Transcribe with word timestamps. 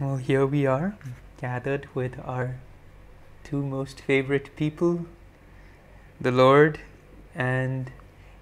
Well, 0.00 0.16
here 0.16 0.46
we 0.46 0.64
are, 0.64 0.96
gathered 1.38 1.86
with 1.94 2.18
our 2.24 2.56
two 3.42 3.62
most 3.62 4.00
favorite 4.00 4.56
people, 4.56 5.04
the 6.18 6.30
Lord 6.30 6.80
and 7.34 7.92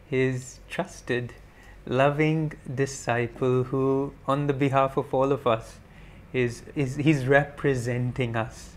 His 0.08 0.60
trusted, 0.70 1.32
loving 1.86 2.52
disciple, 2.72 3.64
who, 3.64 4.12
on 4.28 4.46
the 4.46 4.52
behalf 4.52 4.96
of 4.96 5.12
all 5.12 5.32
of 5.32 5.44
us, 5.44 5.80
is, 6.32 6.62
is 6.76 6.94
He's 6.94 7.26
representing 7.26 8.36
us. 8.36 8.76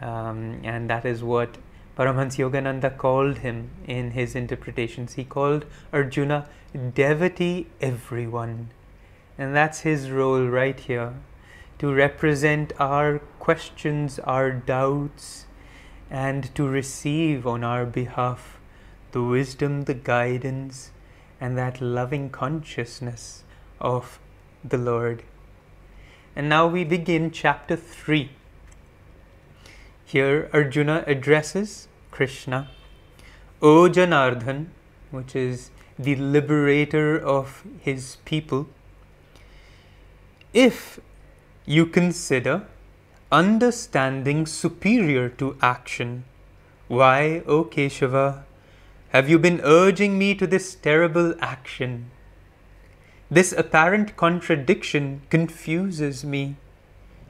Um, 0.00 0.62
and 0.64 0.90
that 0.90 1.04
is 1.04 1.22
what 1.22 1.58
Paramahansa 1.96 2.50
Yogananda 2.50 2.98
called 2.98 3.38
him 3.38 3.70
in 3.86 4.10
his 4.10 4.34
interpretations. 4.34 5.14
He 5.14 5.22
called 5.24 5.64
Arjuna 5.92 6.48
devotee 6.94 7.68
everyone. 7.80 8.70
And 9.38 9.54
that's 9.54 9.80
his 9.80 10.10
role 10.10 10.46
right 10.46 10.78
here 10.78 11.14
to 11.78 11.92
represent 11.92 12.72
our 12.78 13.18
questions, 13.38 14.18
our 14.20 14.50
doubts, 14.50 15.46
and 16.10 16.54
to 16.54 16.66
receive 16.66 17.46
on 17.46 17.62
our 17.62 17.84
behalf 17.84 18.58
the 19.12 19.22
wisdom, 19.22 19.82
the 19.82 19.94
guidance, 19.94 20.90
and 21.40 21.56
that 21.58 21.80
loving 21.80 22.30
consciousness 22.30 23.44
of 23.80 24.18
the 24.64 24.78
Lord. 24.78 25.22
And 26.34 26.48
now 26.48 26.66
we 26.66 26.84
begin 26.84 27.30
chapter 27.30 27.76
3. 27.76 28.30
Here 30.04 30.48
Arjuna 30.52 31.04
addresses 31.06 31.88
Krishna, 32.10 32.70
O 33.60 33.88
Janardhan, 33.88 34.66
which 35.10 35.34
is 35.34 35.70
the 35.98 36.14
liberator 36.14 37.18
of 37.18 37.64
his 37.80 38.16
people. 38.24 38.68
If 40.56 41.00
you 41.66 41.84
consider 41.84 42.66
understanding 43.30 44.46
superior 44.46 45.28
to 45.40 45.58
action, 45.60 46.24
why, 46.88 47.42
O 47.46 47.64
Keshava, 47.64 48.44
have 49.10 49.28
you 49.28 49.38
been 49.38 49.60
urging 49.62 50.16
me 50.16 50.34
to 50.34 50.46
this 50.46 50.74
terrible 50.74 51.34
action? 51.42 52.10
This 53.30 53.52
apparent 53.52 54.16
contradiction 54.16 55.20
confuses 55.28 56.24
me. 56.24 56.56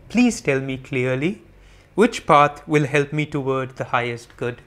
Please 0.08 0.40
tell 0.40 0.60
me 0.60 0.76
clearly 0.76 1.42
which 1.96 2.28
path 2.28 2.62
will 2.68 2.86
help 2.86 3.12
me 3.12 3.26
toward 3.26 3.74
the 3.74 3.86
highest 3.86 4.36
good? 4.36 4.62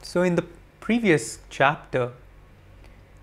So, 0.00 0.22
in 0.22 0.36
the 0.36 0.46
previous 0.80 1.40
chapter, 1.50 2.12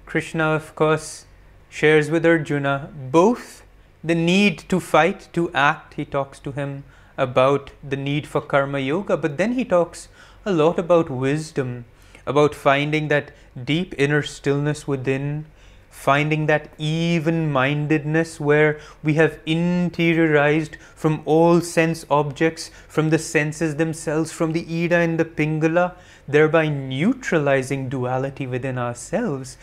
Krishna, 0.06 0.50
of 0.50 0.75
course, 0.75 1.25
shares 1.72 2.12
with 2.12 2.23
Arjuna 2.23 2.92
both 3.12 3.62
the 4.04 4.16
need 4.16 4.59
to 4.70 4.80
fight, 4.80 5.30
to 5.34 5.52
act. 5.54 5.94
He 5.94 6.06
talks 6.06 6.40
to 6.40 6.52
him 6.52 6.84
about 7.18 7.72
the 7.88 7.96
need 7.96 8.28
for 8.28 8.42
karma 8.42 8.80
yoga, 8.80 9.16
but 9.16 9.38
then 9.38 9.54
he 9.54 9.64
talks 9.64 10.09
a 10.46 10.52
lot 10.52 10.78
about 10.78 11.09
wisdom, 11.09 11.86
about 12.26 12.54
finding 12.54 13.08
that 13.08 13.31
deep 13.64 13.94
inner 13.98 14.22
stillness 14.24 14.88
within, 14.88 15.46
finding 15.90 16.48
that 16.48 16.74
even 16.78 17.52
mindedness 17.52 18.40
where 18.40 18.80
we 19.04 19.14
have 19.14 19.40
interiorized 19.46 20.76
from 20.96 21.22
all 21.26 21.62
sense 21.62 22.06
objects, 22.09 22.72
from 22.88 23.09
the 23.09 23.20
senses 23.20 23.76
themselves, 23.76 24.31
from 24.31 24.52
the 24.54 24.84
Ida 24.84 24.98
and 24.98 25.20
the 25.20 25.26
Pingala, 25.26 25.96
thereby 26.28 26.68
neutralizing 26.68 27.90
duality 27.90 28.48
within 28.48 28.78
ourselves. 28.78 29.58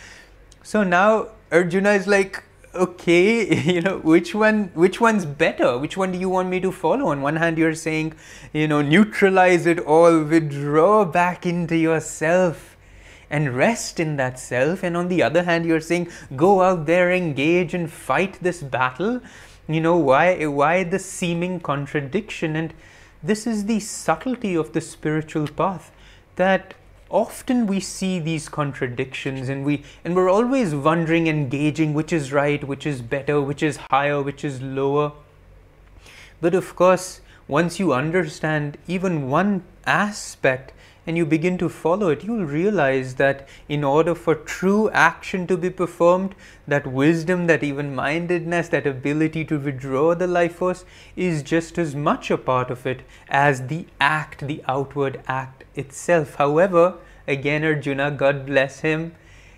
So 0.62 0.84
now 0.84 1.30
Arjuna 1.50 1.90
is 1.90 2.06
like, 2.06 2.44
okay, 2.74 3.54
you 3.72 3.80
know, 3.80 3.98
which 3.98 4.34
one 4.34 4.70
which 4.74 5.00
one's 5.00 5.24
better? 5.24 5.78
Which 5.78 5.96
one 5.96 6.12
do 6.12 6.18
you 6.18 6.28
want 6.28 6.48
me 6.48 6.60
to 6.60 6.72
follow? 6.72 7.06
On 7.08 7.22
one 7.22 7.36
hand 7.36 7.58
you're 7.58 7.74
saying, 7.74 8.14
you 8.52 8.68
know, 8.68 8.82
neutralize 8.82 9.66
it 9.66 9.78
all, 9.80 10.22
withdraw 10.24 11.04
back 11.04 11.46
into 11.46 11.76
yourself 11.76 12.76
and 13.30 13.56
rest 13.56 14.00
in 14.00 14.16
that 14.16 14.38
self. 14.38 14.82
And 14.82 14.96
on 14.96 15.08
the 15.08 15.22
other 15.22 15.44
hand, 15.44 15.64
you're 15.64 15.80
saying, 15.80 16.08
go 16.34 16.62
out 16.62 16.86
there, 16.86 17.12
engage 17.12 17.72
and 17.72 17.90
fight 17.90 18.38
this 18.42 18.60
battle. 18.60 19.20
You 19.68 19.80
know, 19.80 19.96
why, 19.96 20.44
why 20.46 20.82
the 20.82 20.98
seeming 20.98 21.60
contradiction? 21.60 22.56
And 22.56 22.74
this 23.22 23.46
is 23.46 23.66
the 23.66 23.78
subtlety 23.78 24.56
of 24.56 24.72
the 24.72 24.80
spiritual 24.80 25.46
path 25.46 25.92
that 26.34 26.74
often 27.10 27.66
we 27.66 27.80
see 27.80 28.18
these 28.18 28.48
contradictions 28.48 29.48
and 29.48 29.64
we 29.64 29.82
and 30.04 30.14
we're 30.14 30.30
always 30.30 30.74
wondering 30.74 31.26
engaging 31.26 31.92
which 31.92 32.12
is 32.12 32.32
right 32.32 32.62
which 32.64 32.86
is 32.86 33.02
better 33.02 33.40
which 33.40 33.62
is 33.62 33.78
higher 33.90 34.22
which 34.22 34.44
is 34.44 34.62
lower. 34.62 35.12
But 36.40 36.54
of 36.54 36.74
course 36.76 37.20
once 37.48 37.80
you 37.80 37.92
understand 37.92 38.78
even 38.86 39.28
one 39.28 39.64
aspect 39.84 40.72
and 41.06 41.16
you 41.16 41.26
begin 41.26 41.58
to 41.58 41.68
follow 41.68 42.10
it, 42.10 42.22
you 42.22 42.32
will 42.32 42.44
realize 42.44 43.14
that 43.14 43.48
in 43.68 43.82
order 43.82 44.14
for 44.14 44.34
true 44.34 44.88
action 44.90 45.46
to 45.48 45.56
be 45.56 45.70
performed, 45.70 46.34
that 46.68 46.86
wisdom, 46.86 47.48
that 47.48 47.64
even 47.64 47.92
mindedness, 47.94 48.68
that 48.68 48.86
ability 48.86 49.44
to 49.46 49.58
withdraw 49.58 50.14
the 50.14 50.26
life 50.28 50.56
force 50.56 50.84
is 51.16 51.42
just 51.42 51.78
as 51.78 51.96
much 51.96 52.30
a 52.30 52.38
part 52.38 52.70
of 52.70 52.86
it 52.86 53.00
as 53.28 53.66
the 53.66 53.86
act, 54.00 54.46
the 54.46 54.62
outward 54.68 55.20
act 55.26 55.59
itself. 55.74 56.36
However, 56.36 56.94
again, 57.26 57.64
Arjuna, 57.64 58.10
God 58.10 58.46
bless 58.46 58.80
him, 58.80 59.14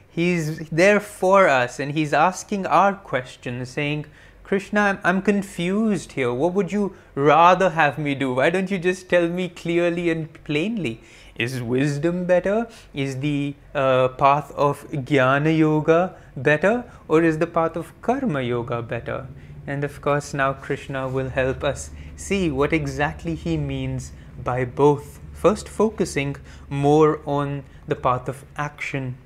he's 0.08 0.68
there 0.70 1.00
for 1.00 1.48
us 1.48 1.80
and 1.80 1.92
he's 1.92 2.12
asking 2.12 2.66
our 2.66 2.94
questions, 2.94 3.70
saying, 3.70 4.06
Krishna, 4.52 5.00
I'm 5.02 5.22
confused 5.22 6.12
here. 6.12 6.30
What 6.30 6.52
would 6.52 6.72
you 6.72 6.94
rather 7.14 7.70
have 7.70 7.96
me 7.98 8.14
do? 8.14 8.34
Why 8.34 8.50
don't 8.50 8.70
you 8.70 8.78
just 8.78 9.08
tell 9.08 9.26
me 9.26 9.48
clearly 9.48 10.10
and 10.10 10.30
plainly? 10.44 11.00
Is 11.36 11.62
wisdom 11.62 12.26
better? 12.26 12.66
Is 12.92 13.20
the 13.20 13.54
uh, 13.74 14.08
path 14.08 14.52
of 14.52 14.86
Jnana 14.90 15.56
Yoga 15.56 16.16
better? 16.36 16.84
Or 17.08 17.22
is 17.22 17.38
the 17.38 17.46
path 17.46 17.76
of 17.76 17.98
Karma 18.02 18.42
Yoga 18.42 18.82
better? 18.82 19.26
And 19.66 19.84
of 19.84 20.02
course, 20.02 20.34
now 20.34 20.52
Krishna 20.52 21.08
will 21.08 21.30
help 21.30 21.64
us 21.64 21.88
see 22.16 22.50
what 22.50 22.74
exactly 22.74 23.34
he 23.34 23.56
means 23.56 24.12
by 24.44 24.66
both. 24.66 25.21
First, 25.42 25.68
focusing 25.68 26.36
more 26.70 27.18
on 27.26 27.64
the 27.88 27.96
path 27.96 28.28
of 28.28 28.44
action. 28.56 29.16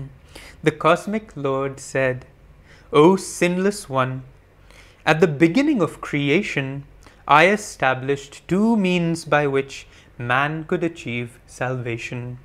the 0.62 0.70
cosmic 0.70 1.36
Lord 1.36 1.78
said, 1.78 2.24
O 2.94 3.16
sinless 3.16 3.86
one, 3.86 4.22
at 5.04 5.20
the 5.20 5.26
beginning 5.26 5.82
of 5.82 6.00
creation, 6.00 6.84
I 7.28 7.48
established 7.48 8.40
two 8.48 8.74
means 8.74 9.26
by 9.26 9.46
which 9.46 9.86
man 10.16 10.64
could 10.64 10.82
achieve 10.82 11.38
salvation. 11.46 12.38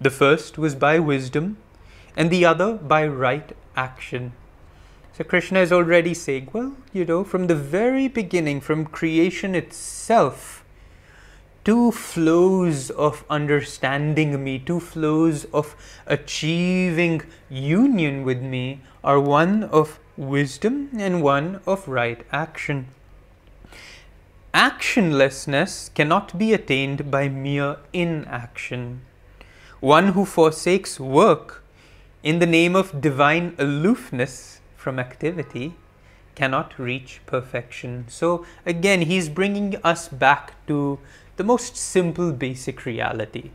The 0.00 0.10
first 0.10 0.58
was 0.58 0.74
by 0.74 0.98
wisdom, 0.98 1.58
and 2.16 2.28
the 2.28 2.44
other 2.44 2.72
by 2.74 3.06
right 3.06 3.56
action. 3.76 4.32
So 5.12 5.22
Krishna 5.22 5.60
is 5.60 5.70
already 5.70 6.12
saying, 6.12 6.48
well, 6.52 6.74
you 6.92 7.04
know, 7.04 7.22
from 7.22 7.46
the 7.46 7.54
very 7.54 8.08
beginning, 8.08 8.60
from 8.60 8.84
creation 8.84 9.54
itself, 9.54 10.64
two 11.64 11.92
flows 11.92 12.90
of 12.90 13.24
understanding 13.28 14.42
me, 14.42 14.58
two 14.58 14.80
flows 14.80 15.44
of 15.46 15.76
achieving 16.06 17.22
union 17.50 18.24
with 18.24 18.40
me 18.42 18.80
are 19.04 19.20
one 19.20 19.64
of 19.64 19.98
wisdom 20.16 20.90
and 20.98 21.22
one 21.22 21.60
of 21.66 21.86
right 21.86 22.24
action. 22.32 22.88
Actionlessness 24.54 25.92
cannot 25.94 26.38
be 26.38 26.52
attained 26.52 27.10
by 27.10 27.28
mere 27.28 27.76
inaction. 27.92 29.02
One 29.80 30.08
who 30.08 30.24
forsakes 30.24 30.98
work 30.98 31.62
in 32.22 32.40
the 32.40 32.46
name 32.46 32.74
of 32.74 33.00
divine 33.00 33.54
aloofness 33.58 34.60
from 34.76 34.98
activity 34.98 35.74
cannot 36.34 36.78
reach 36.78 37.20
perfection. 37.26 38.06
So, 38.08 38.46
again, 38.64 39.02
he's 39.02 39.28
bringing 39.28 39.76
us 39.84 40.08
back 40.08 40.54
to 40.66 40.98
the 41.38 41.44
most 41.44 41.76
simple, 41.76 42.32
basic 42.32 42.84
reality 42.84 43.50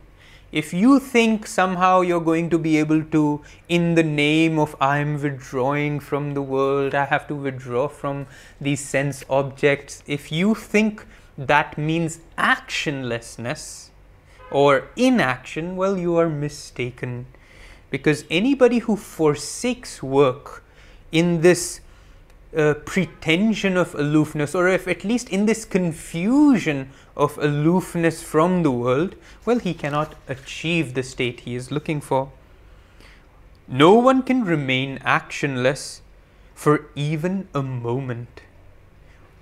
if 0.54 0.72
you 0.72 1.00
think 1.00 1.48
somehow 1.48 2.00
you're 2.00 2.20
going 2.20 2.48
to 2.48 2.58
be 2.58 2.76
able 2.78 3.02
to, 3.02 3.42
in 3.68 3.96
the 3.96 4.04
name 4.04 4.56
of 4.56 4.76
I'm 4.80 5.20
withdrawing 5.20 5.98
from 5.98 6.34
the 6.34 6.42
world, 6.42 6.94
I 6.94 7.06
have 7.06 7.26
to 7.26 7.34
withdraw 7.34 7.88
from 7.88 8.28
these 8.60 8.78
sense 8.78 9.24
objects, 9.28 10.04
if 10.06 10.30
you 10.30 10.54
think 10.54 11.04
that 11.36 11.76
means 11.76 12.20
actionlessness 12.38 13.88
or 14.52 14.86
inaction, 14.94 15.74
well, 15.74 15.98
you 15.98 16.16
are 16.18 16.28
mistaken. 16.28 17.26
Because 17.90 18.24
anybody 18.30 18.78
who 18.78 18.94
forsakes 18.94 20.04
work 20.04 20.62
in 21.10 21.40
this 21.40 21.80
pretension 22.84 23.76
of 23.76 23.94
aloofness, 23.94 24.54
or 24.54 24.68
if 24.68 24.86
at 24.86 25.04
least 25.04 25.28
in 25.28 25.46
this 25.46 25.64
confusion 25.64 26.90
of 27.16 27.36
aloofness 27.38 28.22
from 28.22 28.62
the 28.62 28.70
world, 28.70 29.16
well, 29.44 29.58
he 29.58 29.74
cannot 29.74 30.14
achieve 30.28 30.94
the 30.94 31.02
state 31.02 31.40
he 31.40 31.54
is 31.54 31.70
looking 31.70 32.00
for. 32.00 32.30
No 33.66 33.94
one 33.94 34.22
can 34.22 34.44
remain 34.44 34.98
actionless 34.98 36.00
for 36.54 36.86
even 36.94 37.48
a 37.54 37.62
moment. 37.62 38.42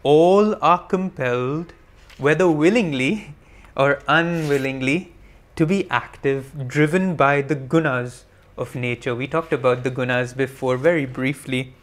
All 0.03 0.57
are 0.63 0.87
compelled, 0.87 1.73
whether 2.19 2.49
willingly 2.49 3.35
or 3.77 4.01
unwillingly, 4.09 5.13
to 5.57 5.67
be 5.67 5.89
active, 5.91 6.67
driven 6.67 7.15
by 7.15 7.43
the 7.43 7.57
gunas 7.57 8.25
of 8.57 8.75
nature. 8.75 9.15
We 9.15 9.27
talked 9.27 9.53
about 9.53 9.83
the 9.83 9.91
gunas 9.91 10.35
before 10.37 10.77
very 10.77 11.05
briefly. 11.05 11.75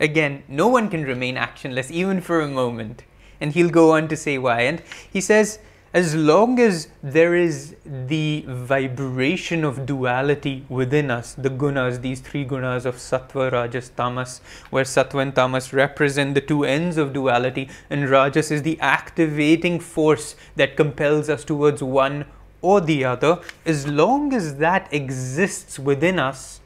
Again, 0.00 0.42
no 0.48 0.66
one 0.66 0.88
can 0.88 1.04
remain 1.04 1.36
actionless 1.36 1.90
even 1.90 2.20
for 2.20 2.40
a 2.40 2.48
moment. 2.48 3.04
And 3.40 3.52
he'll 3.52 3.70
go 3.70 3.92
on 3.92 4.08
to 4.08 4.16
say 4.16 4.38
why. 4.38 4.62
And 4.62 4.82
he 5.12 5.20
says, 5.20 5.60
as 5.92 6.14
long 6.14 6.60
as 6.60 6.88
there 7.02 7.34
is 7.34 7.74
the 7.84 8.44
vibration 8.46 9.64
of 9.64 9.86
duality 9.86 10.64
within 10.68 11.10
us, 11.10 11.34
the 11.34 11.50
gunas, 11.50 12.00
these 12.00 12.20
three 12.20 12.46
gunas 12.46 12.84
of 12.84 12.94
sattva, 12.94 13.50
rajas, 13.50 13.90
tamas, 13.90 14.40
where 14.70 14.84
sattva 14.84 15.20
and 15.20 15.34
tamas 15.34 15.72
represent 15.72 16.34
the 16.34 16.40
two 16.40 16.64
ends 16.64 16.96
of 16.96 17.12
duality, 17.12 17.68
and 17.90 18.08
rajas 18.08 18.52
is 18.52 18.62
the 18.62 18.78
activating 18.80 19.80
force 19.80 20.36
that 20.54 20.76
compels 20.76 21.28
us 21.28 21.44
towards 21.44 21.82
one 21.82 22.24
or 22.62 22.80
the 22.80 23.04
other, 23.04 23.40
as 23.66 23.88
long 23.88 24.32
as 24.32 24.56
that 24.56 24.86
exists 24.92 25.76
within 25.76 26.20
us, 26.20 26.59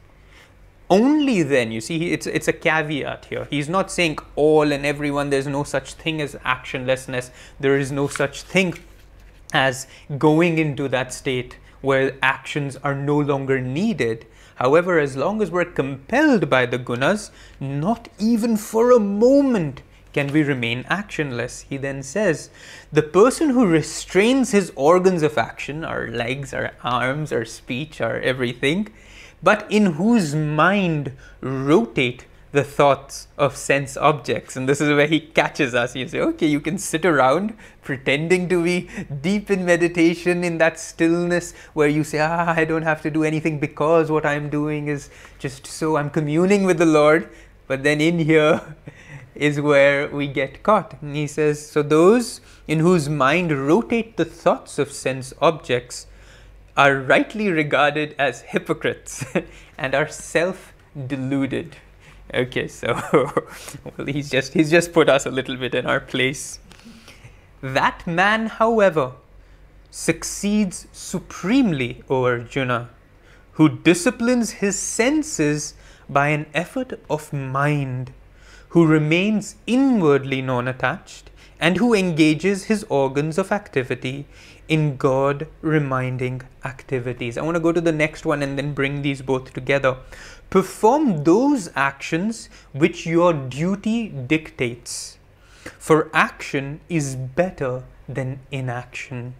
only 0.91 1.43
then 1.43 1.73
you 1.73 1.81
see 1.81 2.13
it's 2.13 2.27
it's 2.27 2.47
a 2.47 2.53
caveat 2.53 3.25
here 3.27 3.47
he's 3.51 3.69
not 3.69 3.91
saying 3.91 4.19
all 4.37 4.71
and 4.71 4.85
everyone 4.85 5.31
there's 5.31 5.47
no 5.47 5.65
such 5.65 5.95
thing 5.95 6.21
as 6.21 6.35
actionlessness 6.37 7.31
there 7.59 7.79
is 7.79 7.91
no 7.91 8.07
such 8.07 8.43
thing 8.43 8.75
as 9.55 9.87
going 10.19 10.59
into 10.59 10.89
that 10.89 11.13
state 11.13 11.57
where 11.81 12.17
actions 12.23 12.77
are 12.83 12.95
no 12.95 13.19
longer 13.19 13.61
needed. 13.61 14.27
However, 14.57 14.99
as 14.99 15.17
long 15.17 15.43
as 15.43 15.51
we're 15.51 15.65
compelled 15.65 16.49
by 16.49 16.67
the 16.67 16.79
gunas, 16.79 17.31
not 17.61 18.09
even 18.19 18.57
for 18.57 18.91
a 18.91 19.01
moment 19.01 19.83
can 20.13 20.33
we 20.33 20.43
remain 20.43 20.85
actionless. 20.85 21.65
He 21.69 21.77
then 21.77 22.03
says, 22.03 22.49
the 22.93 23.03
person 23.03 23.51
who 23.51 23.67
restrains 23.67 24.53
his 24.53 24.73
organs 24.77 25.23
of 25.23 25.37
action, 25.37 25.85
our 25.85 26.07
legs, 26.07 26.55
our 26.55 26.73
arms, 26.83 27.33
our 27.33 27.45
speech, 27.45 28.01
our 28.01 28.21
everything, 28.21 28.89
but 29.45 29.71
in 29.71 29.87
whose 30.01 30.35
mind 30.35 31.13
rotate 31.41 32.27
the 32.53 32.63
thoughts 32.63 33.27
of 33.37 33.57
sense 33.57 33.97
objects. 33.97 34.55
And 34.57 34.69
this 34.69 34.81
is 34.81 34.89
where 34.89 35.09
he 35.09 35.19
catches 35.19 35.75
us. 35.75 35.97
You 35.97 36.07
say, 36.07 36.21
okay, 36.21 36.47
you 36.47 36.61
can 36.61 36.79
sit 36.79 37.05
around 37.05 37.57
pretending 37.83 38.49
to 38.49 38.63
be 38.63 38.89
deep 39.21 39.51
in 39.51 39.65
meditation 39.65 40.45
in 40.45 40.59
that 40.59 40.79
stillness 40.79 41.53
where 41.75 41.89
you 41.89 42.05
say, 42.05 42.21
ah, 42.21 42.55
I 42.57 42.65
don't 42.65 42.83
have 42.83 43.03
to 43.03 43.11
do 43.11 43.25
anything 43.25 43.59
because 43.59 44.09
what 44.09 44.25
I'm 44.25 44.49
doing 44.49 44.87
is 44.87 45.11
just 45.41 45.67
so 45.67 45.97
I'm 45.97 46.11
communing 46.11 46.63
with 46.63 46.79
the 46.79 46.87
Lord. 46.87 47.29
But 47.67 47.83
then 47.83 48.01
in 48.01 48.21
here 48.21 48.77
is 49.35 49.61
where 49.61 50.09
we 50.09 50.29
get 50.29 50.63
caught. 50.63 50.97
And 51.03 51.17
he 51.17 51.27
says, 51.27 51.69
so 51.69 51.83
those 51.83 52.41
in 52.69 52.79
whose 52.79 53.09
mind 53.09 53.51
rotate 53.51 54.17
the 54.17 54.25
thoughts 54.25 54.79
of 54.79 54.93
sense 54.93 55.35
objects 55.43 56.07
are 56.77 56.97
rightly 56.97 57.51
regarded 57.51 58.15
as 58.19 58.43
hypocrites 58.43 59.25
and 59.79 59.95
are 59.95 60.09
self 60.09 60.73
deluded. 61.07 61.77
Okay, 62.33 62.69
so 62.69 63.01
well, 63.13 64.07
he's 64.07 64.31
just 64.31 64.55
he's 64.55 64.71
just 64.71 64.93
put 64.93 65.09
us 65.09 65.27
a 65.27 65.31
little 65.31 65.57
bit 65.57 65.75
in 65.75 65.87
our 65.87 66.01
place. 66.01 66.59
That 67.61 68.07
man, 68.07 68.47
however, 68.47 69.13
succeeds 69.91 70.89
supremely, 70.93 72.03
O 72.11 72.25
Arjuna, 72.25 72.91
who 73.53 73.69
disciplines 73.69 74.51
his 74.53 74.79
senses 74.79 75.75
by 76.09 76.29
an 76.29 76.47
effort 76.53 77.01
of 77.09 77.33
mind, 77.33 78.13
who 78.71 78.87
remains 78.87 79.57
inwardly 79.67 80.43
non 80.43 80.67
attached, 80.67 81.31
and 81.61 81.77
who 81.77 81.95
engages 81.95 82.65
his 82.65 82.85
organs 82.89 83.39
of 83.39 83.53
activity 83.53 84.27
in 84.69 84.97
God 84.97 85.47
reminding 85.61 86.43
activities. 86.65 87.37
I 87.37 87.43
want 87.43 87.57
to 87.57 87.61
go 87.61 87.73
to 87.73 87.81
the 87.81 87.93
next 87.93 88.25
one 88.25 88.43
and 88.43 88.59
then 88.59 88.75
bring 88.75 89.03
these 89.03 89.23
both 89.23 89.53
together. 89.53 89.97
Perform 90.51 91.25
those 91.25 91.71
actions 91.75 92.49
which 92.73 93.07
your 93.07 93.33
duty 93.33 94.09
dictates, 94.09 95.19
for 95.79 96.11
action 96.15 96.81
is 96.89 97.17
better 97.17 97.85
than 98.09 98.41
inaction. 98.51 99.35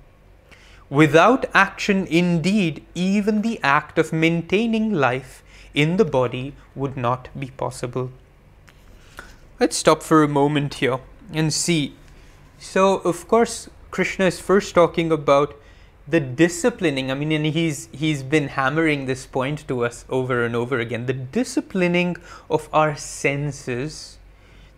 Without 0.91 1.47
action, 1.55 2.07
indeed, 2.07 2.85
even 2.95 3.43
the 3.43 3.59
act 3.63 3.99
of 3.99 4.13
maintaining 4.13 4.93
life 4.93 5.43
in 5.73 5.97
the 5.97 6.05
body 6.05 6.55
would 6.75 6.97
not 6.97 7.29
be 7.39 7.49
possible. 7.49 8.11
Let's 9.59 9.77
stop 9.77 10.03
for 10.03 10.23
a 10.23 10.29
moment 10.29 10.75
here 10.75 11.01
and 11.33 11.53
see. 11.53 11.97
So, 12.59 12.99
of 12.99 13.27
course, 13.29 13.69
Krishna 13.95 14.25
is 14.25 14.41
first 14.41 14.75
talking 14.75 15.13
about 15.13 15.55
the 16.09 16.19
disciplining. 16.19 17.13
I 17.13 17.15
mean 17.15 17.31
and 17.31 17.47
he's 17.47 17.89
he's 17.93 18.25
been 18.25 18.49
hammering 18.49 19.07
this 19.07 19.25
point 19.25 19.69
to 19.69 19.85
us 19.85 20.05
over 20.09 20.45
and 20.45 20.57
over 20.57 20.81
again. 20.81 21.07
The 21.07 21.13
disciplining 21.37 22.17
of 22.51 22.69
our 22.73 22.97
senses 22.97 24.19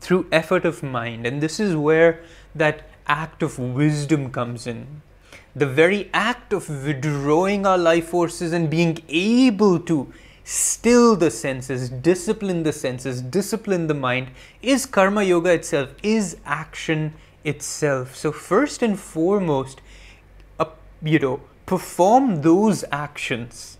through 0.02 0.26
effort 0.30 0.66
of 0.66 0.82
mind. 0.82 1.26
And 1.26 1.42
this 1.42 1.58
is 1.58 1.74
where 1.74 2.20
that 2.54 2.90
act 3.06 3.42
of 3.42 3.58
wisdom 3.58 4.30
comes 4.30 4.66
in. 4.66 5.00
The 5.54 5.66
very 5.80 6.10
act 6.12 6.52
of 6.52 6.68
withdrawing 6.68 7.64
our 7.64 7.78
life 7.78 8.08
forces 8.08 8.52
and 8.52 8.68
being 8.68 8.98
able 9.08 9.80
to 9.92 10.12
still 10.44 11.16
the 11.16 11.30
senses 11.30 11.88
discipline 11.88 12.62
the 12.62 12.72
senses 12.72 13.20
discipline 13.20 13.88
the 13.88 13.94
mind 13.94 14.28
is 14.62 14.84
karma 14.86 15.24
yoga 15.24 15.52
itself 15.52 15.94
is 16.04 16.36
action 16.44 17.12
itself 17.46 18.14
so 18.16 18.32
first 18.32 18.82
and 18.82 18.98
foremost 18.98 19.80
you 21.02 21.18
know, 21.18 21.40
perform 21.66 22.42
those 22.42 22.84
actions. 22.90 23.78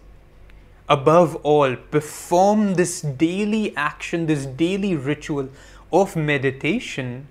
Above 0.88 1.36
all, 1.36 1.74
perform 1.76 2.74
this 2.74 3.00
daily 3.00 3.76
action, 3.76 4.26
this 4.26 4.46
daily 4.46 4.94
ritual 4.94 5.48
of 5.92 6.14
meditation, 6.14 7.26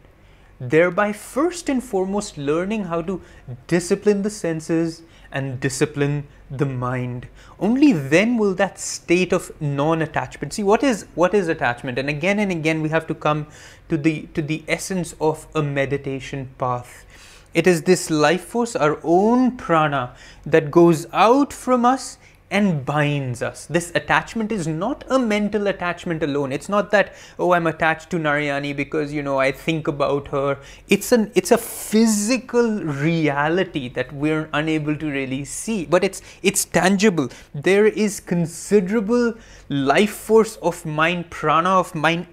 thereby 0.60 1.14
first 1.14 1.70
and 1.70 1.84
foremost 1.84 2.38
learning 2.38 2.86
how 2.86 3.02
to 3.02 3.22
discipline 3.68 4.24
the 4.24 4.30
senses 4.30 5.04
and 5.36 5.60
discipline 5.60 6.28
the 6.50 6.66
mind. 6.66 7.28
Only 7.60 7.92
then 7.92 8.38
will 8.38 8.56
that 8.56 8.80
state 8.80 9.34
of 9.34 9.52
non-attachment. 9.62 10.54
See 10.54 10.64
what 10.64 10.84
is 10.84 11.06
what 11.14 11.34
is 11.34 11.48
attachment? 11.48 12.00
And 12.00 12.10
again 12.10 12.40
and 12.40 12.52
again 12.52 12.82
we 12.82 12.90
have 12.90 13.06
to 13.08 13.14
come 13.14 13.48
to 13.90 13.98
the 13.98 14.28
to 14.34 14.42
the 14.42 14.64
essence 14.68 15.14
of 15.20 15.48
a 15.54 15.62
meditation 15.62 16.50
path. 16.58 17.06
It 17.54 17.68
is 17.68 17.84
this 17.84 18.10
life 18.10 18.46
force, 18.46 18.76
our 18.76 19.00
own 19.04 19.56
prana, 19.56 20.14
that 20.46 20.72
goes 20.72 21.06
out 21.14 21.54
from 21.54 21.86
us 21.86 22.18
and 22.52 22.86
binds 22.86 23.42
us. 23.42 23.66
This 23.66 23.92
attachment 23.96 24.52
is 24.52 24.68
not 24.68 25.04
a 25.10 25.18
mental 25.18 25.68
attachment 25.68 26.22
alone. 26.22 26.52
It's 26.52 26.70
not 26.70 26.92
that, 26.92 27.14
oh, 27.40 27.54
I'm 27.54 27.68
attached 27.68 28.10
to 28.12 28.18
Narayani 28.18 28.76
because, 28.76 29.12
you 29.12 29.24
know, 29.24 29.40
I 29.40 29.52
think 29.52 29.88
about 29.88 30.28
her. 30.30 30.60
It's 30.88 31.12
an 31.12 31.32
it's 31.36 31.52
a 31.52 31.58
physical 31.58 32.84
reality 32.84 33.90
that 33.90 34.14
we're 34.14 34.48
unable 34.54 34.96
to 34.96 35.10
really 35.10 35.44
see. 35.44 35.86
But 35.86 36.04
it's 36.04 36.22
it's 36.44 36.66
tangible. 36.66 37.30
There 37.54 37.88
is 37.88 38.20
considerable 38.20 39.34
life 39.70 40.12
force 40.12 40.58
of 40.58 40.86
mind, 40.86 41.32
prana 41.32 41.70
of 41.70 41.96
mind 41.96 42.28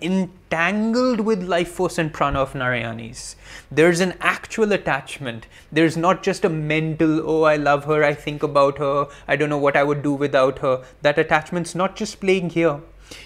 entangled 0.52 1.20
with 1.20 1.42
life 1.42 1.70
force 1.70 1.96
and 1.96 2.12
prana 2.12 2.38
of 2.38 2.52
Narayani's. 2.52 3.36
There's 3.70 4.00
an 4.00 4.12
actual 4.20 4.70
attachment. 4.72 5.46
There's 5.70 5.96
not 5.96 6.22
just 6.22 6.44
a 6.44 6.50
mental, 6.50 7.22
oh, 7.26 7.44
I 7.44 7.56
love 7.56 7.86
her, 7.86 8.04
I 8.04 8.12
think 8.12 8.42
about 8.42 8.76
her, 8.76 9.08
I 9.26 9.36
don't 9.36 9.48
know 9.48 9.56
what 9.56 9.78
I 9.78 9.82
would 9.82 10.02
do 10.02 10.12
without 10.12 10.58
her. 10.58 10.84
That 11.00 11.18
attachment's 11.18 11.74
not 11.74 11.96
just 11.96 12.20
playing 12.20 12.50
here. 12.50 12.82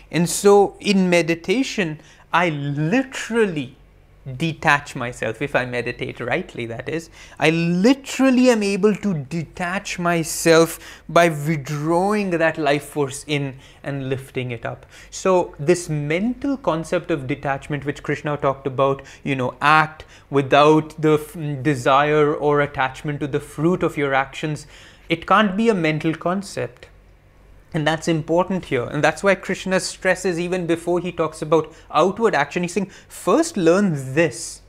And 0.08 0.30
so 0.30 0.76
in 0.78 1.10
meditation, 1.10 2.00
I 2.32 2.50
literally 2.50 3.76
detach 4.36 4.96
myself 4.96 5.40
if 5.40 5.54
I 5.54 5.64
meditate 5.64 6.18
rightly, 6.20 6.66
that 6.66 6.88
is. 6.88 7.10
I 7.38 7.50
literally 7.50 8.50
am 8.50 8.62
able 8.62 8.94
to 8.96 9.14
detach 9.14 9.98
myself 9.98 10.78
by 11.08 11.28
withdrawing 11.28 12.30
that 12.30 12.58
life 12.58 12.84
force 12.84 13.24
in 13.26 13.58
and 13.82 14.08
lifting 14.08 14.50
it 14.50 14.66
up. 14.66 14.86
So, 15.10 15.54
this 15.58 15.88
mental 15.88 16.56
concept 16.56 17.10
of 17.10 17.26
detachment, 17.26 17.84
which 17.84 18.02
Krishna 18.02 18.36
talked 18.36 18.66
about, 18.66 19.02
you 19.22 19.36
know, 19.36 19.54
act 19.60 20.04
without 20.30 21.00
the 21.00 21.14
f- 21.14 21.34
mm, 21.34 21.62
desire 21.62 22.34
or 22.34 22.60
attachment 22.60 23.20
to 23.20 23.26
the 23.28 23.40
fruit 23.40 23.82
of 23.82 23.96
your 23.96 24.12
actions, 24.12 24.66
it 25.08 25.26
can't 25.26 25.56
be 25.56 25.68
a 25.68 25.74
mental 25.74 26.14
concept 26.14 26.85
and 27.74 27.86
that's 27.86 28.08
important 28.08 28.66
here. 28.66 28.84
And 28.84 29.02
that's 29.02 29.22
why 29.22 29.34
Krishna 29.34 29.80
stresses 29.80 30.38
even 30.38 30.66
before 30.66 31.00
he 31.00 31.12
talks 31.12 31.42
about 31.42 31.72
outward 31.90 32.34
action, 32.34 32.62
he's 32.62 32.72
saying, 32.72 32.90
first 33.08 33.56
learn 33.56 34.14
this. 34.14 34.62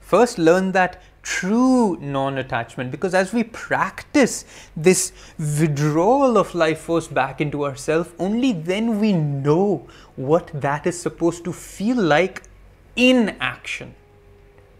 First 0.00 0.38
learn 0.38 0.72
that 0.72 1.02
true 1.22 1.96
non 2.00 2.38
attachment 2.38 2.92
because 2.92 3.12
as 3.12 3.32
we 3.32 3.42
practice 3.42 4.44
this 4.76 5.12
withdrawal 5.36 6.38
of 6.38 6.54
life 6.54 6.78
force 6.78 7.08
back 7.08 7.40
into 7.40 7.64
ourself, 7.64 8.14
only 8.20 8.52
then 8.52 9.00
we 9.00 9.12
know 9.12 9.88
what 10.14 10.48
that 10.54 10.86
is 10.86 11.00
supposed 11.00 11.44
to 11.44 11.52
feel 11.52 11.96
like 11.96 12.44
in 12.94 13.36
action. 13.40 13.94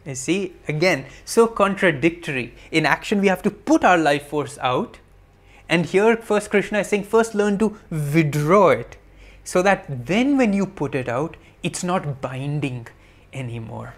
You 0.05 0.15
see, 0.15 0.55
again, 0.69 1.07
so 1.25 1.49
contradictory. 1.49 2.55
In 2.71 2.87
action, 2.87 3.21
we 3.21 3.27
have 3.27 3.43
to 3.43 3.51
put 3.51 3.85
our 3.85 3.99
life 3.99 4.29
force 4.29 4.57
out. 4.59 5.01
And 5.69 5.87
here, 5.87 6.17
first 6.17 6.51
Krishna 6.51 6.81
is 6.81 6.89
saying, 6.89 7.05
first 7.05 7.35
learn 7.35 7.59
to 7.59 7.79
withdraw 7.91 8.71
it 8.71 8.97
so 9.45 9.63
that 9.63 10.07
then 10.07 10.37
when 10.37 10.53
you 10.53 10.67
put 10.67 10.95
it 10.95 11.09
out, 11.09 11.37
it's 11.63 11.83
not 11.83 12.21
binding 12.21 12.87
anymore. 13.33 13.95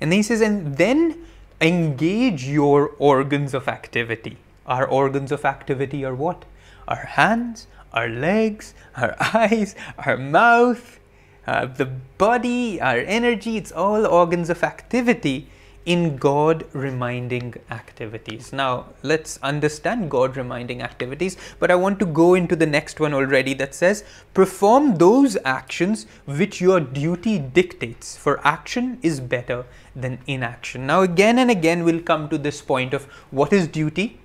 And 0.00 0.10
then 0.12 0.18
he 0.18 0.22
says, 0.22 0.40
and 0.40 0.76
then 0.76 1.26
engage 1.60 2.44
your 2.44 2.92
organs 2.98 3.54
of 3.54 3.68
activity. 3.68 4.38
Our 4.66 4.86
organs 4.86 5.32
of 5.32 5.44
activity 5.44 6.04
are 6.04 6.14
what? 6.14 6.44
Our 6.86 7.04
hands, 7.04 7.66
our 7.92 8.08
legs, 8.08 8.74
our 8.96 9.16
eyes, 9.34 9.74
our 9.98 10.16
mouth, 10.16 11.00
uh, 11.46 11.66
the 11.66 11.86
body, 11.86 12.80
our 12.80 12.98
energy, 12.98 13.56
it's 13.56 13.72
all 13.72 14.06
organs 14.06 14.50
of 14.50 14.62
activity 14.62 15.48
in 15.88 16.18
God 16.18 16.64
reminding 16.74 17.54
activities. 17.70 18.52
Now, 18.52 18.88
let's 19.02 19.38
understand 19.42 20.10
God 20.10 20.36
reminding 20.36 20.82
activities, 20.82 21.38
but 21.58 21.70
I 21.70 21.76
want 21.76 21.98
to 22.00 22.04
go 22.04 22.34
into 22.34 22.54
the 22.54 22.66
next 22.66 23.00
one 23.00 23.14
already 23.14 23.54
that 23.54 23.74
says, 23.74 24.04
perform 24.34 24.96
those 24.96 25.38
actions 25.46 26.06
which 26.26 26.60
your 26.60 26.78
duty 26.78 27.38
dictates, 27.38 28.18
for 28.18 28.46
action 28.46 28.98
is 29.00 29.18
better 29.18 29.64
than 29.96 30.18
inaction. 30.26 30.86
Now, 30.86 31.00
again 31.00 31.38
and 31.38 31.50
again, 31.50 31.84
we'll 31.84 32.02
come 32.02 32.28
to 32.28 32.36
this 32.36 32.60
point 32.60 32.92
of 32.92 33.04
what 33.30 33.54
is 33.54 33.66
duty, 33.66 34.20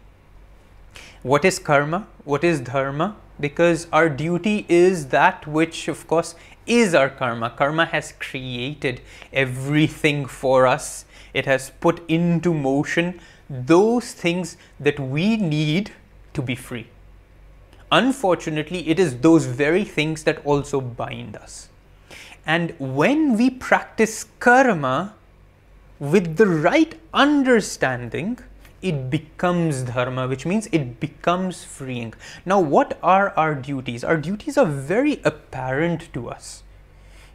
what 1.22 1.46
is 1.46 1.60
karma, 1.60 2.08
what 2.26 2.44
is 2.44 2.60
dharma, 2.60 3.16
because 3.40 3.88
our 3.92 4.10
duty 4.10 4.66
is 4.70 5.08
that 5.08 5.48
which, 5.48 5.88
of 5.88 6.08
course, 6.08 6.36
is 6.66 6.94
our 6.94 7.10
karma. 7.10 7.50
Karma 7.50 7.86
has 7.86 8.14
created 8.20 9.02
everything 9.32 10.26
for 10.26 10.66
us, 10.68 11.06
it 11.34 11.46
has 11.46 11.72
put 11.82 12.02
into 12.10 12.54
motion 12.54 13.20
those 13.50 14.14
things 14.14 14.58
that 14.80 15.00
we 15.00 15.38
need 15.38 15.92
to 16.34 16.42
be 16.42 16.56
free. 16.56 16.88
Unfortunately, 17.92 18.88
it 18.90 19.00
is 19.00 19.20
those 19.20 19.46
very 19.46 19.84
things 19.84 20.24
that 20.24 20.44
also 20.46 20.82
bind 20.82 21.36
us. 21.36 21.70
And 22.46 22.74
when 22.80 23.38
we 23.38 23.50
practice 23.50 24.26
karma 24.40 25.14
with 26.00 26.38
the 26.38 26.48
right 26.48 27.00
understanding, 27.14 28.40
it 28.84 29.10
becomes 29.10 29.84
dharma, 29.84 30.28
which 30.28 30.46
means 30.46 30.68
it 30.72 31.00
becomes 31.00 31.64
freeing. 31.64 32.14
Now, 32.46 32.60
what 32.60 33.00
are 33.02 33.34
our 33.38 33.56
duties? 33.56 34.04
Our 34.04 34.18
duties 34.18 34.58
are 34.58 34.66
very 34.66 35.22
apparent 35.24 36.14
to 36.14 36.30
us. 36.30 36.64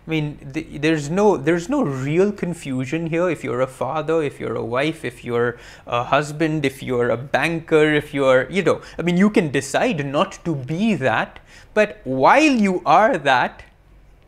I 0.06 0.10
mean, 0.10 0.38
the, 0.40 0.78
there's 0.78 1.10
no 1.10 1.36
there's 1.36 1.68
no 1.68 1.82
real 1.82 2.32
confusion 2.32 3.08
here. 3.08 3.28
If 3.28 3.44
you're 3.44 3.60
a 3.60 3.66
father, 3.66 4.22
if 4.22 4.40
you're 4.40 4.56
a 4.56 4.64
wife, 4.64 5.04
if 5.04 5.22
you're 5.22 5.58
a 5.86 6.04
husband, 6.04 6.64
if 6.64 6.82
you're 6.82 7.10
a 7.10 7.16
banker, 7.16 7.92
if 7.92 8.14
you're 8.14 8.50
you 8.50 8.62
know, 8.62 8.80
I 8.98 9.02
mean, 9.02 9.18
you 9.18 9.28
can 9.28 9.50
decide 9.50 10.06
not 10.06 10.38
to 10.46 10.54
be 10.54 10.94
that, 10.94 11.40
but 11.74 12.00
while 12.04 12.52
you 12.68 12.80
are 12.86 13.18
that, 13.18 13.64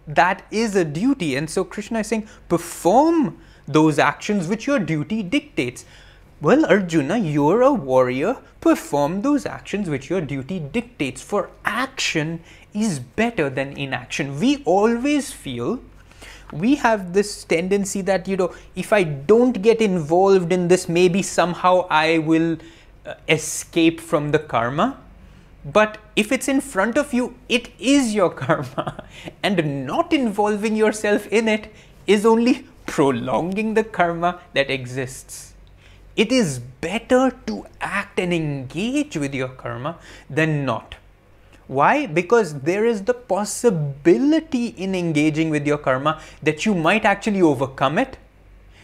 that 0.06 0.44
is 0.50 0.76
a 0.76 0.84
duty. 0.84 1.36
And 1.36 1.48
so 1.48 1.64
Krishna 1.64 2.00
is 2.00 2.08
saying, 2.08 2.28
perform 2.48 3.38
those 3.66 3.98
actions 3.98 4.48
which 4.48 4.66
your 4.66 4.78
duty 4.78 5.22
dictates. 5.22 5.84
Well, 6.42 6.64
Arjuna, 6.64 7.18
you're 7.18 7.60
a 7.60 7.70
warrior. 7.70 8.38
Perform 8.62 9.20
those 9.20 9.44
actions 9.44 9.90
which 9.90 10.08
your 10.08 10.22
duty 10.22 10.58
dictates. 10.58 11.20
For 11.20 11.50
action 11.66 12.40
is 12.72 12.98
better 12.98 13.50
than 13.50 13.76
inaction. 13.76 14.40
We 14.40 14.62
always 14.64 15.32
feel 15.32 15.80
we 16.50 16.76
have 16.76 17.12
this 17.12 17.44
tendency 17.44 18.00
that, 18.02 18.26
you 18.26 18.38
know, 18.38 18.54
if 18.74 18.90
I 18.90 19.02
don't 19.02 19.60
get 19.60 19.82
involved 19.82 20.50
in 20.50 20.68
this, 20.68 20.88
maybe 20.88 21.20
somehow 21.20 21.86
I 21.90 22.18
will 22.18 22.56
uh, 23.04 23.14
escape 23.28 24.00
from 24.00 24.30
the 24.30 24.38
karma. 24.38 24.98
But 25.62 25.98
if 26.16 26.32
it's 26.32 26.48
in 26.48 26.62
front 26.62 26.96
of 26.96 27.12
you, 27.12 27.34
it 27.50 27.68
is 27.78 28.14
your 28.14 28.30
karma. 28.44 29.04
And 29.42 29.86
not 29.86 30.14
involving 30.14 30.74
yourself 30.74 31.26
in 31.26 31.48
it 31.48 31.70
is 32.06 32.24
only 32.24 32.66
prolonging 32.86 33.74
the 33.74 33.84
karma 33.84 34.40
that 34.54 34.70
exists 34.70 35.49
it 36.22 36.30
is 36.30 36.58
better 36.58 37.30
to 37.46 37.64
act 37.80 38.18
and 38.20 38.34
engage 38.34 39.16
with 39.16 39.34
your 39.34 39.48
karma 39.48 39.96
than 40.28 40.66
not. 40.66 40.96
Why? 41.66 42.06
Because 42.06 42.60
there 42.60 42.84
is 42.84 43.04
the 43.04 43.14
possibility 43.14 44.66
in 44.66 44.94
engaging 44.94 45.48
with 45.48 45.66
your 45.66 45.78
karma 45.78 46.20
that 46.42 46.66
you 46.66 46.74
might 46.74 47.06
actually 47.06 47.40
overcome 47.40 47.96
it. 47.98 48.18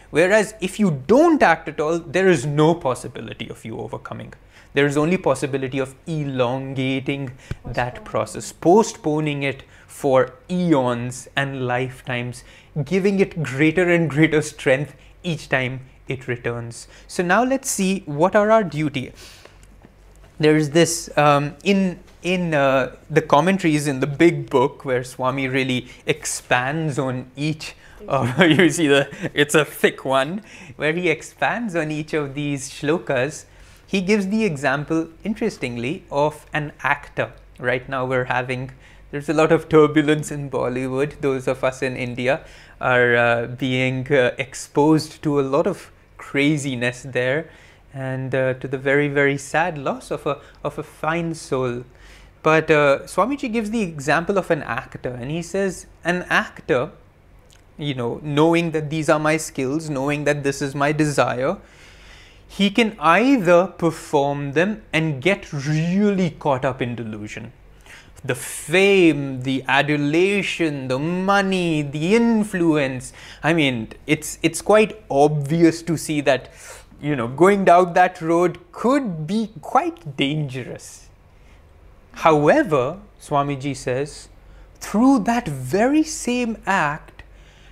Whereas 0.09 0.55
if 0.61 0.79
you 0.79 1.03
don't 1.05 1.43
act 1.43 1.69
at 1.69 1.79
all, 1.79 1.99
there 1.99 2.27
is 2.27 2.45
no 2.45 2.73
possibility 2.73 3.49
of 3.49 3.63
you 3.63 3.77
overcoming. 3.77 4.33
There 4.73 4.87
is 4.87 4.97
only 4.97 5.17
possibility 5.17 5.77
of 5.77 5.93
elongating 6.07 7.33
that 7.65 8.03
process, 8.03 8.51
postponing 8.51 9.43
it 9.43 9.61
for 9.85 10.33
eons 10.49 11.27
and 11.35 11.67
lifetimes, 11.67 12.43
giving 12.83 13.19
it 13.19 13.43
greater 13.43 13.87
and 13.89 14.09
greater 14.09 14.41
strength 14.41 14.95
each 15.23 15.49
time 15.49 15.81
it 16.07 16.27
returns. 16.27 16.87
So 17.07 17.23
now 17.23 17.43
let's 17.43 17.69
see 17.69 18.03
what 18.05 18.35
are 18.35 18.51
our 18.51 18.63
duty. 18.63 19.13
There's 20.39 20.69
this 20.69 21.09
um, 21.17 21.55
in 21.63 21.99
in 22.23 22.53
uh, 22.53 22.95
the 23.09 23.21
commentaries 23.21 23.87
in 23.87 23.99
the 23.99 24.07
big 24.07 24.49
book 24.49 24.85
where 24.85 25.03
Swami 25.03 25.47
really 25.47 25.87
expands 26.05 26.99
on 26.99 27.31
each. 27.35 27.75
Uh, 28.07 28.31
you 28.47 28.69
see 28.69 28.87
the 28.87 29.09
it's 29.33 29.55
a 29.55 29.65
thick 29.65 30.05
one 30.05 30.43
where 30.75 30.93
he 30.93 31.09
expands 31.09 31.75
on 31.75 31.91
each 31.91 32.13
of 32.13 32.35
these 32.35 32.69
shlokas. 32.69 33.45
He 33.87 34.01
gives 34.01 34.27
the 34.27 34.43
example, 34.43 35.07
interestingly, 35.23 36.03
of 36.11 36.45
an 36.53 36.73
actor. 36.83 37.31
Right 37.57 37.87
now 37.87 38.05
we're 38.05 38.25
having 38.25 38.71
there's 39.09 39.29
a 39.29 39.33
lot 39.33 39.53
of 39.53 39.69
turbulence 39.69 40.31
in 40.31 40.49
Bollywood. 40.51 41.21
Those 41.21 41.47
of 41.47 41.63
us 41.63 41.81
in 41.81 41.95
India 41.95 42.45
are 42.81 43.15
uh, 43.15 43.47
being 43.47 44.11
uh, 44.11 44.35
exposed 44.37 45.23
to 45.23 45.39
a 45.39 45.41
lot 45.41 45.65
of 45.65 45.91
craziness 46.27 47.03
there 47.03 47.49
and 47.93 48.35
uh, 48.35 48.53
to 48.55 48.67
the 48.67 48.77
very, 48.77 49.07
very 49.07 49.37
sad 49.37 49.77
loss 49.77 50.11
of 50.11 50.25
a, 50.25 50.39
of 50.63 50.77
a 50.77 50.83
fine 50.83 51.33
soul. 51.33 51.83
But 52.43 52.69
uh, 52.69 52.99
Swamiji 53.05 53.51
gives 53.51 53.71
the 53.71 53.81
example 53.81 54.37
of 54.37 54.51
an 54.51 54.63
actor, 54.63 55.09
and 55.09 55.31
he 55.31 55.41
says, 55.41 55.87
An 56.03 56.25
actor, 56.29 56.91
you 57.77 57.95
know, 57.95 58.19
knowing 58.21 58.71
that 58.71 58.89
these 58.89 59.09
are 59.09 59.19
my 59.19 59.37
skills, 59.37 59.89
knowing 59.89 60.25
that 60.25 60.43
this 60.43 60.61
is 60.61 60.75
my 60.75 60.91
desire, 60.91 61.57
he 62.47 62.69
can 62.69 62.95
either 62.99 63.67
perform 63.67 64.53
them 64.53 64.83
and 64.93 65.21
get 65.21 65.51
really 65.51 66.29
caught 66.31 66.63
up 66.63 66.81
in 66.81 66.95
delusion 66.95 67.51
the 68.27 68.35
fame, 68.35 69.41
the 69.41 69.63
adulation, 69.67 70.87
the 70.87 70.99
money, 70.99 71.81
the 71.81 72.15
influence. 72.15 73.13
I 73.43 73.53
mean, 73.53 73.89
it's 74.05 74.37
it's 74.43 74.61
quite 74.61 75.01
obvious 75.09 75.81
to 75.83 75.97
see 75.97 76.21
that 76.21 76.49
you 77.01 77.15
know 77.15 77.27
going 77.27 77.65
down 77.65 77.93
that 77.93 78.21
road 78.21 78.59
could 78.71 79.27
be 79.27 79.51
quite 79.61 80.17
dangerous. 80.17 81.09
However, 82.25 82.99
Swamiji 83.21 83.75
says, 83.75 84.29
through 84.79 85.19
that 85.19 85.47
very 85.47 86.03
same 86.03 86.57
act, 86.65 87.23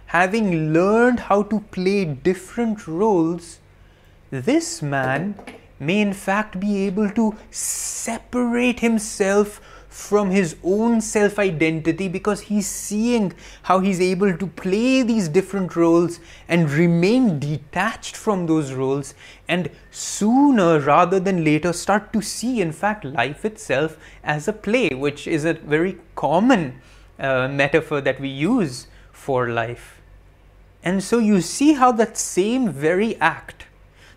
having 0.08 0.72
learned 0.72 1.20
how 1.22 1.44
to 1.44 1.62
play 1.72 2.06
different 2.06 2.88
roles, 2.88 3.60
this 4.30 4.82
man 4.82 5.36
may 5.80 6.00
in 6.00 6.14
fact 6.14 6.60
be 6.60 6.86
able 6.86 7.10
to 7.12 7.36
separate 7.50 8.80
himself 8.80 9.60
from 9.96 10.30
his 10.30 10.58
own 10.62 11.00
self 11.00 11.40
identity 11.40 12.10
because 12.10 12.42
he's 12.42 12.68
seeing 12.68 13.32
how 13.64 13.80
he's 13.80 14.02
able 14.02 14.38
to 14.38 14.46
play 14.46 15.02
these 15.02 15.30
different 15.30 15.74
roles 15.78 16.20
and 16.50 16.70
remain 16.70 17.40
detached 17.40 18.18
from 18.18 18.46
those 18.46 18.74
roles 18.74 19.14
and 19.48 19.70
sooner 19.92 20.80
rather 20.82 21.18
than 21.18 21.46
later 21.46 21.72
start 21.72 22.12
to 22.12 22.22
see 22.22 22.60
in 22.60 22.74
fact 22.74 23.06
life 23.06 23.46
itself 23.46 23.98
as 24.22 24.50
a 24.50 24.54
play 24.54 24.90
which 24.90 25.28
is 25.28 25.46
a 25.46 25.54
very 25.54 25.98
common 26.16 26.82
uh, 27.18 27.48
metaphor 27.48 28.02
that 28.02 28.20
we 28.20 28.28
use 28.28 28.88
for 29.14 29.48
life. 29.48 30.02
And 30.84 31.02
so 31.02 31.20
you 31.20 31.40
see 31.40 31.74
how 31.74 31.94
that 31.94 32.18
same 32.18 32.70
very 32.70 33.16
act 33.22 33.66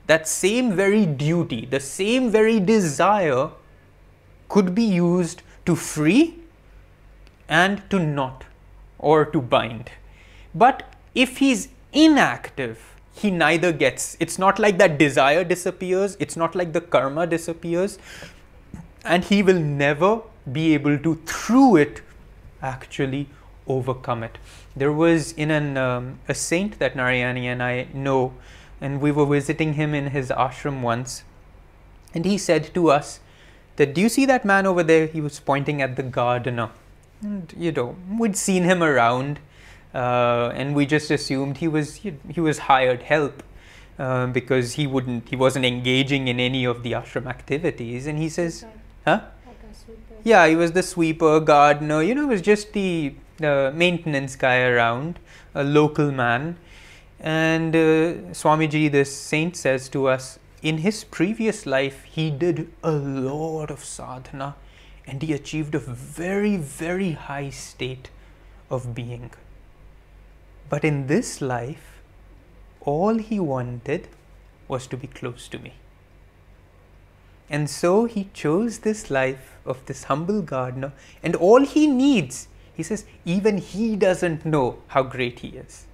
that 0.08 0.26
same 0.26 0.74
very 0.74 1.04
duty 1.04 1.66
the 1.66 1.78
same 1.78 2.30
very 2.30 2.58
desire 2.58 3.50
could 4.48 4.74
be 4.74 4.82
used 4.82 5.42
to 5.68 5.76
free 5.76 6.34
and 7.62 7.82
to 7.90 7.98
not 7.98 8.44
or 8.98 9.24
to 9.24 9.40
bind. 9.40 9.90
But 10.54 10.94
if 11.14 11.38
he's 11.38 11.68
inactive, 11.92 12.94
he 13.12 13.30
neither 13.30 13.72
gets. 13.72 14.16
It's 14.18 14.38
not 14.38 14.58
like 14.58 14.78
that 14.78 14.98
desire 14.98 15.44
disappears, 15.44 16.16
it's 16.18 16.36
not 16.36 16.54
like 16.54 16.72
the 16.72 16.80
karma 16.80 17.26
disappears, 17.26 17.98
and 19.04 19.24
he 19.24 19.42
will 19.42 19.60
never 19.60 20.22
be 20.50 20.72
able 20.74 20.98
to, 20.98 21.16
through 21.26 21.76
it, 21.76 22.00
actually 22.62 23.28
overcome 23.66 24.22
it. 24.22 24.38
There 24.74 24.92
was 24.92 25.32
in 25.32 25.50
an 25.50 25.76
um, 25.76 26.18
a 26.28 26.34
saint 26.34 26.78
that 26.78 26.94
Narayani 26.94 27.44
and 27.44 27.62
I 27.62 27.88
know, 27.92 28.32
and 28.80 29.00
we 29.00 29.12
were 29.12 29.26
visiting 29.26 29.74
him 29.74 29.94
in 29.94 30.08
his 30.08 30.30
ashram 30.30 30.80
once, 30.80 31.24
and 32.14 32.24
he 32.24 32.38
said 32.38 32.72
to 32.74 32.90
us 32.90 33.20
that, 33.78 33.94
"Do 33.94 34.00
you 34.00 34.08
see 34.08 34.26
that 34.26 34.44
man 34.44 34.66
over 34.66 34.82
there?" 34.82 35.06
He 35.06 35.20
was 35.20 35.40
pointing 35.40 35.82
at 35.82 35.96
the 35.96 36.02
gardener, 36.02 36.70
and 37.22 37.52
you 37.56 37.72
know 37.72 37.96
we'd 38.18 38.36
seen 38.36 38.64
him 38.64 38.82
around, 38.82 39.40
uh, 39.94 40.52
and 40.54 40.74
we 40.76 40.86
just 40.86 41.10
assumed 41.10 41.58
he 41.58 41.68
was 41.68 41.94
he, 42.06 42.14
he 42.28 42.40
was 42.40 42.58
hired 42.70 43.02
help. 43.02 43.42
Uh, 43.98 44.26
because 44.28 44.74
he 44.74 44.86
wouldn't, 44.86 45.28
he 45.28 45.34
wasn't 45.34 45.64
engaging 45.64 46.28
in 46.28 46.38
any 46.38 46.64
of 46.64 46.84
the 46.84 46.92
ashram 46.92 47.26
activities, 47.26 48.06
and 48.06 48.16
he 48.16 48.28
says, 48.28 48.64
"Huh? 49.04 49.22
Yeah, 50.22 50.46
he 50.46 50.54
was 50.54 50.70
the 50.70 50.84
sweeper, 50.84 51.40
gardener. 51.40 52.00
You 52.02 52.14
know, 52.14 52.22
it 52.22 52.28
was 52.28 52.42
just 52.42 52.72
the 52.74 53.14
the 53.38 53.72
maintenance 53.74 54.36
guy 54.36 54.60
around, 54.60 55.18
a 55.54 55.64
local 55.64 56.12
man. 56.12 56.58
And 57.20 57.74
uh, 57.74 58.30
Swamiji, 58.40 58.90
this 58.90 59.16
saint, 59.16 59.56
says 59.56 59.88
to 59.88 60.06
us, 60.06 60.38
in 60.62 60.78
his 60.78 61.04
previous 61.04 61.66
life, 61.66 62.04
he 62.04 62.30
did 62.30 62.70
a 62.82 62.90
lot 62.90 63.70
of 63.70 63.84
sadhana 63.84 64.56
and 65.06 65.22
he 65.22 65.32
achieved 65.32 65.74
a 65.74 65.78
very, 65.78 66.56
very 66.56 67.12
high 67.12 67.50
state 67.50 68.10
of 68.70 68.94
being. 68.94 69.30
But 70.68 70.84
in 70.84 71.06
this 71.06 71.40
life, 71.40 72.00
all 72.80 73.16
he 73.16 73.40
wanted 73.40 74.08
was 74.66 74.86
to 74.88 74.96
be 74.96 75.06
close 75.06 75.48
to 75.48 75.58
me. 75.58 75.74
And 77.48 77.70
so 77.70 78.04
he 78.04 78.28
chose 78.34 78.80
this 78.80 79.10
life 79.10 79.56
of 79.64 79.86
this 79.86 80.04
humble 80.04 80.42
gardener, 80.42 80.92
and 81.22 81.34
all 81.34 81.64
he 81.64 81.86
needs 81.86 82.48
he 82.78 82.84
says, 82.84 83.06
even 83.24 83.58
he 83.58 83.96
doesn't 83.96 84.46
know 84.46 84.78
how 84.86 85.02
great 85.02 85.40
he 85.40 85.48
is. 85.48 85.86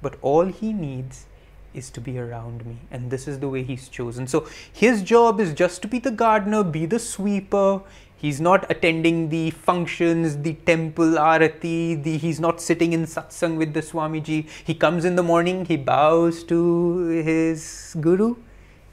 But 0.00 0.14
all 0.22 0.44
he 0.44 0.72
needs 0.72 1.26
is 1.74 1.90
to 1.90 2.00
be 2.00 2.18
around 2.18 2.64
me. 2.66 2.76
And 2.90 3.10
this 3.10 3.28
is 3.28 3.40
the 3.40 3.48
way 3.48 3.62
he's 3.62 3.88
chosen. 3.88 4.26
So 4.26 4.46
his 4.72 5.02
job 5.02 5.40
is 5.40 5.52
just 5.52 5.82
to 5.82 5.88
be 5.88 5.98
the 5.98 6.10
gardener, 6.10 6.62
be 6.64 6.86
the 6.86 6.98
sweeper. 6.98 7.80
He's 8.16 8.40
not 8.40 8.68
attending 8.68 9.28
the 9.28 9.50
functions, 9.50 10.38
the 10.38 10.54
temple 10.54 11.12
arati, 11.12 12.02
the, 12.02 12.18
he's 12.18 12.40
not 12.40 12.60
sitting 12.60 12.92
in 12.92 13.04
satsang 13.04 13.56
with 13.56 13.74
the 13.74 13.80
Swamiji. 13.80 14.48
He 14.64 14.74
comes 14.74 15.04
in 15.04 15.14
the 15.14 15.22
morning, 15.22 15.64
he 15.66 15.76
bows 15.76 16.42
to 16.44 17.06
his 17.06 17.96
guru, 18.00 18.34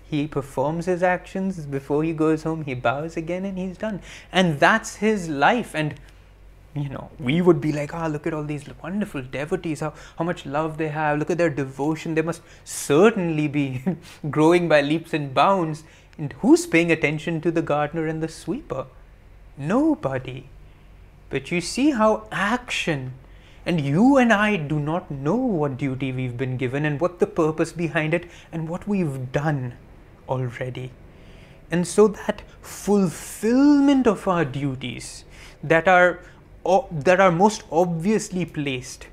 he 0.07 0.27
performs 0.27 0.85
his 0.85 1.01
actions. 1.01 1.65
Before 1.65 2.03
he 2.03 2.13
goes 2.13 2.43
home, 2.43 2.65
he 2.65 2.75
bows 2.75 3.17
again 3.17 3.45
and 3.45 3.57
he's 3.57 3.79
done. 3.79 3.99
And 4.31 4.59
that's 4.59 4.97
his 4.97 5.27
life. 5.27 5.73
And 5.73 5.95
you 6.75 6.89
know, 6.89 7.09
we 7.19 7.41
would 7.41 7.61
be 7.61 7.71
like, 7.71 7.93
ah, 7.93 8.05
oh, 8.05 8.09
look 8.09 8.27
at 8.27 8.33
all 8.33 8.43
these 8.43 8.65
wonderful 8.83 9.21
devotees, 9.21 9.79
how, 9.79 9.93
how 10.17 10.25
much 10.25 10.45
love 10.45 10.77
they 10.77 10.89
have, 10.89 11.17
look 11.17 11.29
at 11.29 11.37
their 11.37 11.49
devotion, 11.49 12.15
they 12.15 12.21
must 12.21 12.41
certainly 12.65 13.47
be 13.47 13.81
growing 14.29 14.67
by 14.67 14.81
leaps 14.81 15.13
and 15.13 15.33
bounds. 15.33 15.85
And 16.17 16.33
who's 16.39 16.65
paying 16.65 16.91
attention 16.91 17.39
to 17.41 17.51
the 17.51 17.61
gardener 17.61 18.07
and 18.07 18.21
the 18.21 18.27
sweeper? 18.27 18.87
Nobody. 19.57 20.49
But 21.29 21.49
you 21.49 21.61
see 21.61 21.91
how 21.91 22.27
action, 22.31 23.13
and 23.65 23.79
you 23.79 24.17
and 24.17 24.33
I 24.33 24.57
do 24.57 24.77
not 24.77 25.09
know 25.09 25.35
what 25.35 25.77
duty 25.77 26.11
we've 26.11 26.37
been 26.37 26.57
given 26.57 26.85
and 26.85 26.99
what 26.99 27.19
the 27.19 27.27
purpose 27.27 27.71
behind 27.71 28.13
it 28.13 28.29
and 28.51 28.67
what 28.67 28.85
we've 28.85 29.31
done 29.31 29.73
already. 30.27 30.91
And 31.71 31.87
so 31.87 32.09
that 32.09 32.43
fulfillment 32.61 34.07
of 34.07 34.27
our 34.27 34.45
duties 34.45 35.23
that 35.63 35.87
are 35.87 36.19
that 36.91 37.19
are 37.19 37.31
most 37.31 37.63
obviously 37.71 38.45
placed. 38.45 39.07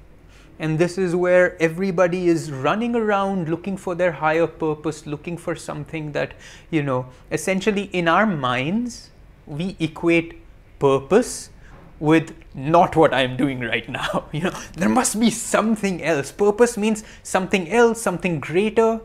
And 0.58 0.78
this 0.78 0.96
is 0.96 1.16
where 1.16 1.60
everybody 1.60 2.28
is 2.28 2.52
running 2.52 2.94
around 2.94 3.48
looking 3.48 3.76
for 3.76 3.94
their 3.94 4.12
higher 4.12 4.46
purpose, 4.46 5.06
looking 5.06 5.36
for 5.36 5.56
something 5.56 6.12
that, 6.12 6.34
you 6.70 6.82
know, 6.82 7.06
essentially 7.30 7.84
in 7.92 8.06
our 8.06 8.26
minds, 8.26 9.10
we 9.46 9.76
equate 9.80 10.40
purpose 10.78 11.50
with 11.98 12.34
not 12.54 12.96
what 12.96 13.14
I'm 13.14 13.36
doing 13.36 13.60
right 13.60 13.88
now. 13.88 14.24
You 14.32 14.42
know, 14.42 14.58
there 14.76 14.88
must 14.88 15.18
be 15.18 15.30
something 15.30 16.02
else. 16.02 16.32
Purpose 16.32 16.76
means 16.76 17.04
something 17.22 17.70
else, 17.70 18.00
something 18.00 18.40
greater, 18.40 19.00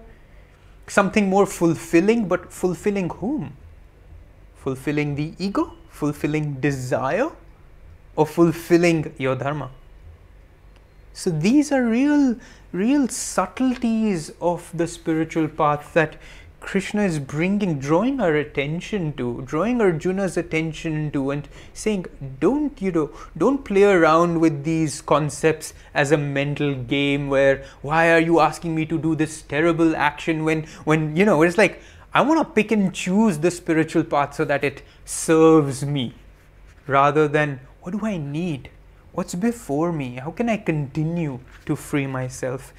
something 0.88 1.30
more 1.30 1.46
fulfilling, 1.46 2.28
but 2.28 2.52
fulfilling 2.52 3.10
whom? 3.10 3.56
Fulfilling 4.56 5.16
the 5.16 5.34
ego? 5.38 5.74
Fulfilling 5.90 6.56
desire? 6.60 7.32
Of 8.18 8.30
fulfilling 8.30 9.14
your 9.18 9.36
dharma. 9.36 9.70
So 11.14 11.30
these 11.30 11.72
are 11.72 11.84
real, 11.84 12.36
real 12.72 13.08
subtleties 13.08 14.32
of 14.42 14.70
the 14.74 14.88
spiritual 14.88 15.48
path 15.48 15.94
that 15.94 16.18
Krishna 16.60 17.04
is 17.04 17.20
bringing, 17.20 17.80
drawing 17.80 18.20
our 18.20 18.36
attention 18.36 19.14
to, 19.14 19.42
drawing 19.46 19.80
Arjuna's 19.80 20.38
attention 20.38 21.12
to, 21.12 21.32
and 21.32 21.48
saying, 21.74 22.08
don't, 22.40 22.82
you 22.82 22.92
know, 22.92 23.12
don't 23.38 23.64
play 23.64 23.84
around 23.84 24.40
with 24.40 24.64
these 24.64 25.02
concepts 25.02 25.74
as 25.94 26.12
a 26.12 26.18
mental 26.18 26.76
game 26.76 27.30
where, 27.30 27.64
why 27.82 28.12
are 28.12 28.20
you 28.20 28.40
asking 28.40 28.76
me 28.76 28.86
to 28.86 28.98
do 28.98 29.16
this 29.16 29.44
terrible 29.44 29.96
action 29.96 30.44
when, 30.44 30.64
when, 30.84 31.16
you 31.16 31.26
know, 31.26 31.42
it's 31.42 31.58
like, 31.58 31.82
I 32.14 32.22
want 32.22 32.40
to 32.40 32.54
pick 32.54 32.72
and 32.72 32.94
choose 32.94 33.38
the 33.38 33.52
spiritual 33.52 34.04
path 34.04 34.34
so 34.34 34.46
that 34.46 34.64
it 34.64 34.82
serves 35.06 35.86
me 35.86 36.16
rather 36.88 37.28
than 37.28 37.60
what 37.88 37.98
do 37.98 38.06
I 38.06 38.18
need? 38.18 38.70
What's 39.14 39.34
before 39.34 39.94
me? 39.94 40.16
How 40.16 40.32
can 40.32 40.50
I 40.50 40.58
continue 40.58 41.40
to 41.66 41.78
free 41.78 42.06
myself? 42.06 42.74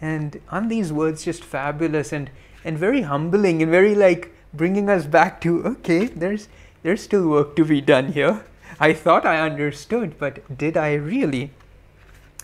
And 0.00 0.40
aren't 0.48 0.68
these 0.68 0.92
words 0.92 1.24
just 1.24 1.44
fabulous 1.44 2.12
and, 2.12 2.28
and 2.64 2.76
very 2.76 3.02
humbling 3.02 3.62
and 3.62 3.70
very 3.70 3.94
like 3.94 4.34
bringing 4.52 4.90
us 4.90 5.06
back 5.06 5.40
to 5.42 5.64
okay, 5.64 6.06
there's 6.06 6.48
there's 6.82 7.02
still 7.02 7.28
work 7.28 7.54
to 7.54 7.64
be 7.64 7.80
done 7.80 8.10
here. 8.14 8.44
I 8.80 8.94
thought 8.94 9.24
I 9.24 9.38
understood, 9.38 10.18
but 10.18 10.58
did 10.58 10.76
I 10.76 10.94
really? 10.94 11.52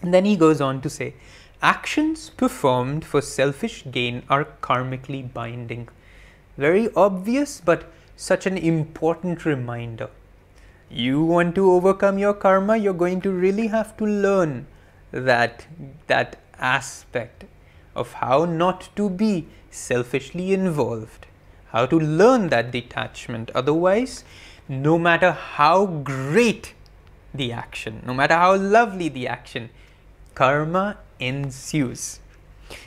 And 0.00 0.14
then 0.14 0.24
he 0.24 0.37
goes 0.37 0.61
on 0.61 0.83
to 0.83 0.88
say, 0.88 1.14
actions 1.61 2.31
performed 2.31 3.05
for 3.05 3.22
selfish 3.22 3.83
gain 3.90 4.22
are 4.31 4.44
karmically 4.62 5.33
binding. 5.35 5.88
Very 6.57 6.90
obvious, 6.94 7.61
but 7.61 7.90
such 8.16 8.46
an 8.46 8.57
important 8.57 9.44
reminder 9.44 10.11
you 10.94 11.24
want 11.24 11.57
to 11.57 11.72
overcome 11.72 12.18
your 12.18 12.35
karma, 12.35 12.76
you're 12.76 12.94
going 12.94 13.20
to 13.20 13.33
really 13.33 13.66
have 13.66 13.96
to 13.96 14.07
learn 14.07 14.66
that, 15.11 15.66
that 16.07 16.40
aspect 16.59 17.44
of 17.96 18.12
how 18.14 18.44
not 18.44 18.88
to 18.94 19.11
be 19.11 19.48
selfishly 19.70 20.52
involved, 20.52 21.26
how 21.72 21.85
to 21.85 21.98
learn 21.98 22.48
that 22.48 22.70
detachment. 22.70 23.50
Otherwise, 23.57 24.22
no 24.68 24.96
matter 24.96 25.33
how 25.33 25.87
great 25.87 26.74
the 27.35 27.50
action, 27.50 28.00
no 28.07 28.14
matter 28.14 28.35
how 28.35 28.54
lovely 28.54 29.09
the 29.09 29.26
action, 29.26 29.70
karma 30.37 30.98
ensues. 31.18 32.20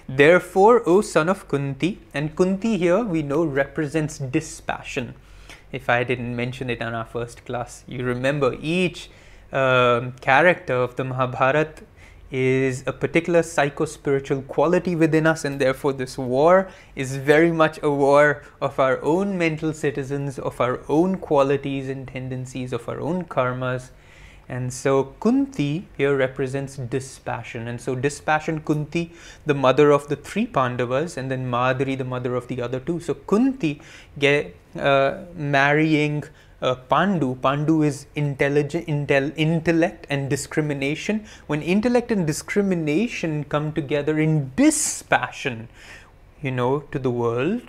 Therefore, 0.07 0.81
O 0.87 1.01
son 1.01 1.27
of 1.27 1.49
Kunti, 1.49 1.99
and 2.13 2.35
Kunti 2.37 2.77
here 2.77 3.03
we 3.03 3.21
know 3.21 3.43
represents 3.43 4.17
dispassion 4.17 5.13
if 5.71 5.89
I 5.89 6.03
didn't 6.03 6.35
mention 6.35 6.69
it 6.69 6.79
in 6.79 6.93
our 6.93 7.05
first 7.05 7.45
class. 7.45 7.83
You 7.87 8.03
remember 8.03 8.55
each 8.61 9.09
um, 9.51 10.13
character 10.21 10.73
of 10.75 10.95
the 10.95 11.03
Mahabharata 11.03 11.83
is 12.29 12.83
a 12.85 12.91
particular 12.91 13.41
psycho-spiritual 13.41 14.41
quality 14.43 14.95
within 14.95 15.25
us 15.25 15.45
and 15.45 15.61
therefore 15.61 15.93
this 15.93 16.17
war 16.17 16.67
is 16.93 17.15
very 17.15 17.51
much 17.51 17.79
a 17.81 17.89
war 17.89 18.43
of 18.61 18.79
our 18.79 19.01
own 19.01 19.37
mental 19.37 19.71
citizens, 19.71 20.37
of 20.37 20.59
our 20.59 20.81
own 20.89 21.17
qualities 21.17 21.87
and 21.87 22.07
tendencies, 22.07 22.73
of 22.73 22.89
our 22.89 22.99
own 22.99 23.23
karmas 23.23 23.91
and 24.49 24.71
so 24.71 25.15
Kunti 25.19 25.87
here 25.97 26.15
represents 26.15 26.77
dispassion. 26.77 27.67
And 27.67 27.81
so 27.81 27.95
dispassion 27.95 28.61
Kunti, 28.61 29.11
the 29.45 29.53
mother 29.53 29.91
of 29.91 30.07
the 30.07 30.15
three 30.15 30.47
Pandavas, 30.47 31.17
and 31.17 31.29
then 31.29 31.49
Madri, 31.49 31.95
the 31.95 32.05
mother 32.05 32.35
of 32.35 32.47
the 32.47 32.61
other 32.61 32.79
two. 32.79 32.99
So 32.99 33.13
Kunti 33.13 33.81
get, 34.17 34.55
marrying 35.35 36.23
uh, 36.61 36.75
Pandu. 36.75 37.35
Pandu 37.35 37.83
is 37.83 38.07
intelligent, 38.15 38.87
intel, 38.87 39.33
intellect 39.35 40.07
and 40.09 40.29
discrimination. 40.29 41.25
When 41.47 41.61
intellect 41.61 42.11
and 42.11 42.25
discrimination 42.25 43.43
come 43.43 43.73
together 43.73 44.19
in 44.19 44.51
dispassion, 44.55 45.69
you 46.41 46.51
know, 46.51 46.79
to 46.91 46.99
the 46.99 47.11
world, 47.11 47.61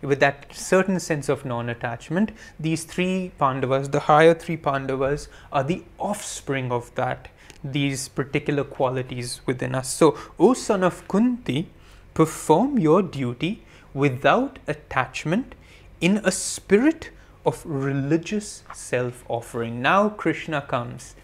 with 0.00 0.18
that 0.18 0.52
certain 0.52 0.98
sense 0.98 1.28
of 1.28 1.44
non-attachment, 1.44 2.32
these 2.58 2.84
three 2.84 3.30
Pandavas, 3.38 3.88
the 3.90 4.00
higher 4.00 4.34
three 4.34 4.56
Pandavas, 4.56 5.28
are 5.52 5.62
the 5.62 5.84
offspring 5.98 6.72
of 6.72 6.92
that, 6.96 7.28
these 7.62 8.08
particular 8.08 8.64
qualities 8.64 9.40
within 9.46 9.74
us. 9.76 9.88
So, 9.88 10.18
O 10.38 10.54
son 10.54 10.82
of 10.82 11.06
Kunti, 11.06 11.68
perform 12.14 12.78
your 12.78 13.00
duty 13.02 13.62
without 13.94 14.58
attachment 14.66 15.54
in 16.02 16.20
a 16.24 16.32
spirit 16.32 17.10
of 17.46 17.64
religious 17.64 18.64
self 18.74 19.24
offering. 19.28 19.80
Now 19.80 20.08
Krishna 20.10 20.60
comes. 20.60 21.14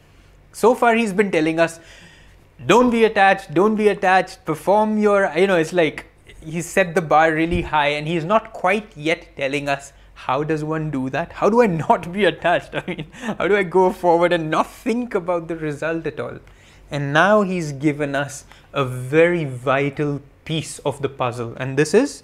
So 0.52 0.74
far, 0.74 0.94
he's 0.94 1.12
been 1.12 1.30
telling 1.30 1.60
us 1.60 1.80
don't 2.64 2.90
be 2.90 3.04
attached, 3.04 3.52
don't 3.52 3.76
be 3.76 3.88
attached, 3.88 4.44
perform 4.44 4.98
your, 4.98 5.30
you 5.36 5.46
know, 5.46 5.56
it's 5.56 5.72
like 5.72 6.06
he 6.40 6.62
set 6.62 6.94
the 6.94 7.02
bar 7.02 7.32
really 7.32 7.62
high 7.62 7.88
and 7.88 8.08
he's 8.08 8.24
not 8.24 8.52
quite 8.52 8.96
yet 8.96 9.36
telling 9.36 9.68
us 9.68 9.92
how 10.14 10.42
does 10.42 10.64
one 10.64 10.90
do 10.90 11.10
that? 11.10 11.32
How 11.32 11.48
do 11.48 11.62
I 11.62 11.66
not 11.66 12.12
be 12.12 12.24
attached? 12.24 12.74
I 12.74 12.82
mean, 12.86 13.06
how 13.12 13.46
do 13.46 13.56
I 13.56 13.62
go 13.62 13.92
forward 13.92 14.32
and 14.32 14.50
not 14.50 14.70
think 14.70 15.14
about 15.14 15.48
the 15.48 15.56
result 15.56 16.06
at 16.06 16.18
all? 16.18 16.38
And 16.90 17.12
now 17.12 17.42
he's 17.42 17.72
given 17.72 18.14
us 18.14 18.44
a 18.72 18.84
very 18.84 19.44
vital 19.44 20.20
piece 20.44 20.78
of 20.80 21.02
the 21.02 21.08
puzzle, 21.08 21.54
and 21.58 21.76
this 21.76 21.92
is 21.92 22.22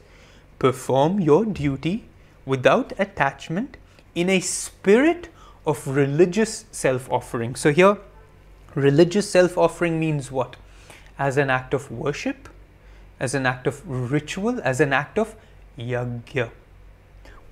perform 0.58 1.20
your 1.20 1.44
duty 1.44 2.04
without 2.46 2.92
attachment 2.98 3.76
in 4.14 4.28
a 4.30 4.40
spirit 4.40 5.28
of 5.66 5.86
religious 5.86 6.66
self 6.70 7.10
offering. 7.10 7.54
So, 7.54 7.72
here, 7.72 7.98
religious 8.74 9.30
self 9.30 9.56
offering 9.56 9.98
means 9.98 10.30
what? 10.30 10.56
As 11.18 11.36
an 11.36 11.50
act 11.50 11.74
of 11.74 11.90
worship, 11.90 12.48
as 13.20 13.34
an 13.34 13.46
act 13.46 13.66
of 13.66 13.82
ritual, 13.88 14.60
as 14.62 14.80
an 14.80 14.92
act 14.92 15.18
of 15.18 15.34
yajna. 15.78 16.50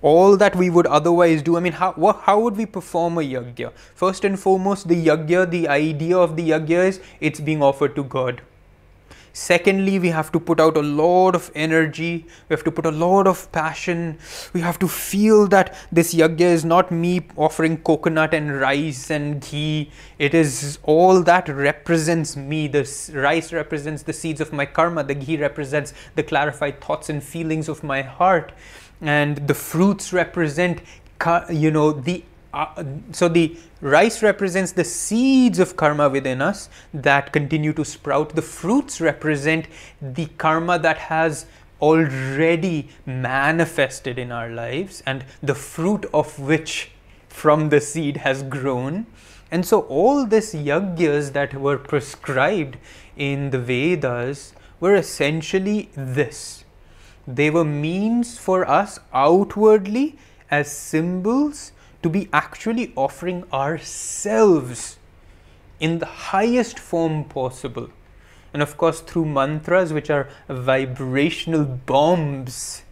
All 0.02 0.36
that 0.36 0.56
we 0.56 0.68
would 0.68 0.86
otherwise 0.86 1.42
do. 1.42 1.56
I 1.56 1.60
mean, 1.60 1.74
how, 1.74 1.92
how 2.24 2.40
would 2.40 2.56
we 2.56 2.66
perform 2.66 3.18
a 3.18 3.20
yajna? 3.20 3.72
First 3.94 4.24
and 4.24 4.38
foremost, 4.38 4.88
the 4.88 5.06
yajna, 5.06 5.48
the 5.50 5.68
idea 5.68 6.18
of 6.18 6.36
the 6.36 6.50
yajna 6.50 6.88
is 6.88 7.00
it's 7.20 7.40
being 7.40 7.62
offered 7.62 7.94
to 7.94 8.04
God. 8.04 8.42
Secondly, 9.32 9.98
we 9.98 10.08
have 10.08 10.30
to 10.32 10.38
put 10.38 10.60
out 10.60 10.76
a 10.76 10.82
lot 10.82 11.34
of 11.34 11.50
energy, 11.54 12.26
we 12.48 12.54
have 12.54 12.64
to 12.64 12.70
put 12.70 12.84
a 12.84 12.90
lot 12.90 13.26
of 13.26 13.50
passion, 13.50 14.18
we 14.52 14.60
have 14.60 14.78
to 14.78 14.86
feel 14.86 15.46
that 15.48 15.74
this 15.90 16.14
yajna 16.14 16.40
is 16.40 16.64
not 16.64 16.90
me 16.90 17.26
offering 17.36 17.78
coconut 17.78 18.34
and 18.34 18.60
rice 18.60 19.10
and 19.10 19.40
ghee, 19.40 19.90
it 20.18 20.34
is 20.34 20.78
all 20.82 21.22
that 21.22 21.48
represents 21.48 22.36
me. 22.36 22.68
The 22.68 22.86
rice 23.14 23.52
represents 23.54 24.02
the 24.02 24.12
seeds 24.12 24.40
of 24.40 24.52
my 24.52 24.66
karma, 24.66 25.02
the 25.02 25.14
ghee 25.14 25.38
represents 25.38 25.94
the 26.14 26.22
clarified 26.22 26.82
thoughts 26.82 27.08
and 27.08 27.22
feelings 27.22 27.70
of 27.70 27.82
my 27.82 28.02
heart, 28.02 28.52
and 29.00 29.48
the 29.48 29.54
fruits 29.54 30.12
represent 30.12 30.82
you 31.50 31.70
know 31.70 31.92
the 31.92 32.24
uh, 32.52 32.84
so 33.12 33.28
the 33.28 33.56
rice 33.80 34.22
represents 34.22 34.72
the 34.72 34.84
seeds 34.84 35.58
of 35.58 35.76
karma 35.76 36.08
within 36.08 36.42
us 36.42 36.68
that 36.92 37.32
continue 37.32 37.72
to 37.72 37.84
sprout. 37.84 38.34
The 38.34 38.42
fruits 38.42 39.00
represent 39.00 39.68
the 40.00 40.26
karma 40.38 40.78
that 40.78 40.98
has 40.98 41.46
already 41.80 42.88
manifested 43.06 44.18
in 44.18 44.30
our 44.30 44.48
lives 44.48 45.02
and 45.06 45.24
the 45.42 45.54
fruit 45.54 46.06
of 46.14 46.38
which 46.38 46.90
from 47.28 47.70
the 47.70 47.80
seed 47.80 48.18
has 48.18 48.42
grown. 48.42 49.06
And 49.50 49.66
so 49.66 49.80
all 49.82 50.26
these 50.26 50.54
yajnas 50.54 51.32
that 51.32 51.54
were 51.54 51.78
prescribed 51.78 52.76
in 53.16 53.50
the 53.50 53.58
Vedas 53.58 54.54
were 54.78 54.94
essentially 54.94 55.90
this. 55.94 56.64
They 57.26 57.50
were 57.50 57.64
means 57.64 58.38
for 58.38 58.68
us 58.68 58.98
outwardly 59.12 60.18
as 60.50 60.70
symbols 60.70 61.72
to 62.02 62.08
be 62.08 62.28
actually 62.32 62.92
offering 62.96 63.44
ourselves 63.52 64.98
in 65.80 65.98
the 65.98 66.06
highest 66.06 66.78
form 66.78 67.24
possible. 67.24 67.88
And 68.52 68.62
of 68.62 68.76
course, 68.76 69.00
through 69.00 69.24
mantras, 69.24 69.92
which 69.92 70.10
are 70.10 70.28
vibrational 70.48 71.64
bombs, 71.64 72.82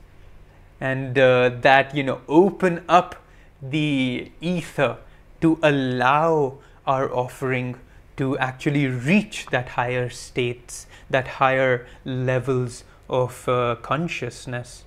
and 0.81 1.19
uh, 1.19 1.51
that 1.61 1.95
you 1.95 2.03
know 2.03 2.21
open 2.29 2.83
up 2.89 3.17
the 3.61 4.33
ether 4.41 4.97
to 5.43 5.59
allow 5.63 6.59
our 6.87 7.13
offering 7.15 7.77
to 8.17 8.37
actually 8.39 8.87
reach 8.87 9.47
that 9.51 9.71
higher 9.71 10.09
states, 10.09 10.87
that 11.09 11.27
higher 11.29 11.87
levels 12.05 12.85
of 13.09 13.49
uh, 13.49 13.77
consciousness. 13.83 14.85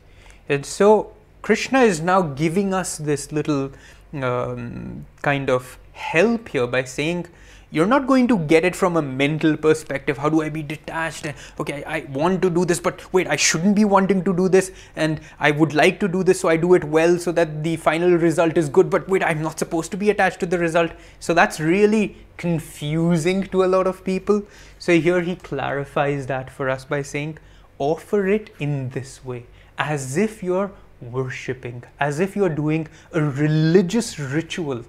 And 0.50 0.66
so 0.66 1.14
Krishna 1.42 1.82
is 1.82 2.02
now 2.02 2.22
giving 2.22 2.74
us 2.74 2.98
this 2.98 3.32
little 3.32 3.72
um, 4.22 5.06
kind 5.22 5.50
of 5.50 5.78
help 5.94 6.50
here 6.50 6.68
by 6.68 6.84
saying 6.84 7.28
you're 7.74 7.88
not 7.88 8.06
going 8.06 8.28
to 8.28 8.38
get 8.38 8.64
it 8.64 8.76
from 8.76 8.98
a 8.98 9.02
mental 9.02 9.58
perspective. 9.58 10.20
How 10.20 10.30
do 10.30 10.44
i 10.44 10.50
be 10.50 10.62
detached? 10.62 11.26
Okay 11.60 11.84
I, 11.84 11.96
I, 11.98 12.00
want 12.10 12.42
to 12.44 12.50
do 12.50 12.66
this 12.66 12.80
but 12.80 13.02
wait 13.14 13.28
i 13.28 13.36
shouldn't 13.36 13.76
be 13.76 13.84
wanting 13.84 14.24
to 14.26 14.36
do 14.36 14.48
this 14.48 14.72
and 14.96 15.20
i 15.40 15.50
would 15.50 15.74
like 15.74 16.00
to 16.02 16.08
do 16.08 16.24
this 16.24 16.40
so 16.40 16.50
i 16.50 16.56
do 16.56 16.76
it 16.76 16.84
well 16.84 17.18
so 17.18 17.32
that 17.32 17.64
the 17.64 17.76
final 17.78 18.12
result 18.12 18.58
is 18.58 18.70
good 18.70 18.92
but 18.92 19.10
wait 19.10 19.24
i'm 19.24 19.42
not 19.42 19.58
supposed 19.58 19.90
to 19.92 19.98
be 19.98 20.12
attached 20.12 20.40
to 20.42 20.46
the 20.46 20.60
result. 20.60 20.92
So 21.20 21.34
that's 21.34 21.60
really 21.60 22.18
confusing 22.38 23.44
to 23.48 23.64
a 23.64 23.70
lot 23.74 23.88
of 23.88 24.04
people. 24.04 24.44
So 24.78 25.00
here 25.00 25.22
he 25.22 25.36
clarifies 25.36 26.28
that 26.28 26.52
for 26.52 26.70
us 26.70 26.86
by 26.86 27.02
saying 27.02 27.40
offer 27.80 28.28
it 28.28 28.52
in 28.60 28.90
this 28.90 29.26
way 29.26 29.46
as 29.78 30.16
if 30.18 30.44
you're 30.44 30.72
worshipping, 31.12 31.84
as 32.00 32.20
if 32.20 32.36
you 32.36 32.46
are 32.46 32.50
doing 32.50 32.88
a 33.12 33.22
religious 33.22 34.20
ritual, 34.20 34.84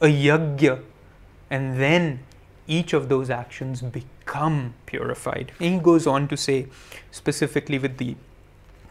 a 0.00 0.06
yajna, 0.06 0.82
and 1.50 1.78
then 1.78 2.20
each 2.66 2.92
of 2.92 3.08
those 3.08 3.30
actions 3.30 3.82
become 3.82 4.74
purified. 4.86 5.52
And 5.60 5.74
he 5.74 5.80
goes 5.80 6.06
on 6.06 6.28
to 6.28 6.36
say, 6.36 6.66
specifically 7.10 7.78
with 7.78 7.98
the 7.98 8.16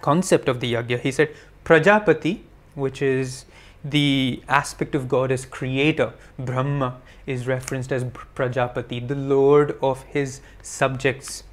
concept 0.01 0.47
of 0.47 0.59
the 0.59 0.73
yajna, 0.73 0.99
he 0.99 1.11
said, 1.11 1.35
Prajapati, 1.63 2.41
which 2.75 3.01
is 3.01 3.45
the 3.83 4.41
aspect 4.47 4.93
of 4.95 5.07
God 5.09 5.31
as 5.31 5.45
creator, 5.45 6.13
Brahma 6.37 6.97
is 7.25 7.47
referenced 7.47 7.91
as 7.91 8.03
Prajapati, 8.03 9.07
the 9.07 9.15
lord 9.15 9.77
of 9.81 10.03
his 10.03 10.41
subjects, 10.61 11.43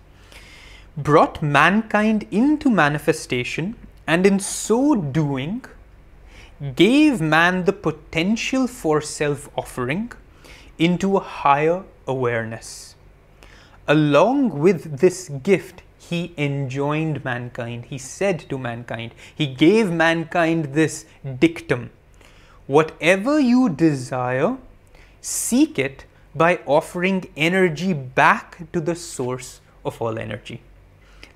brought 0.97 1.43
mankind 1.43 2.27
into 2.31 2.69
manifestation 2.71 3.77
and 4.09 4.27
in 4.27 4.41
so 4.41 4.95
doing, 4.95 5.65
gave 6.75 7.21
man 7.21 7.65
the 7.65 7.73
potential 7.73 8.67
for 8.67 9.01
self 9.01 9.49
offering 9.57 10.11
into 10.79 11.17
a 11.17 11.21
higher 11.21 11.85
awareness. 12.07 12.97
Along 13.87 14.59
with 14.59 14.99
this 14.99 15.29
gift, 15.29 15.83
he 15.99 16.33
enjoined 16.39 17.25
mankind, 17.25 17.85
he 17.85 17.99
said 17.99 18.41
to 18.49 18.59
mankind, 18.59 19.15
he 19.33 19.47
gave 19.47 19.93
mankind 19.93 20.75
this 20.75 21.05
dictum 21.39 21.91
whatever 22.69 23.41
you 23.41 23.69
desire, 23.71 24.57
seek 25.21 25.79
it 25.79 26.05
by 26.35 26.61
offering 26.67 27.25
energy 27.37 27.93
back 27.93 28.71
to 28.73 28.81
the 28.81 28.95
source 28.95 29.61
of 29.85 30.01
all 30.01 30.19
energy. 30.19 30.61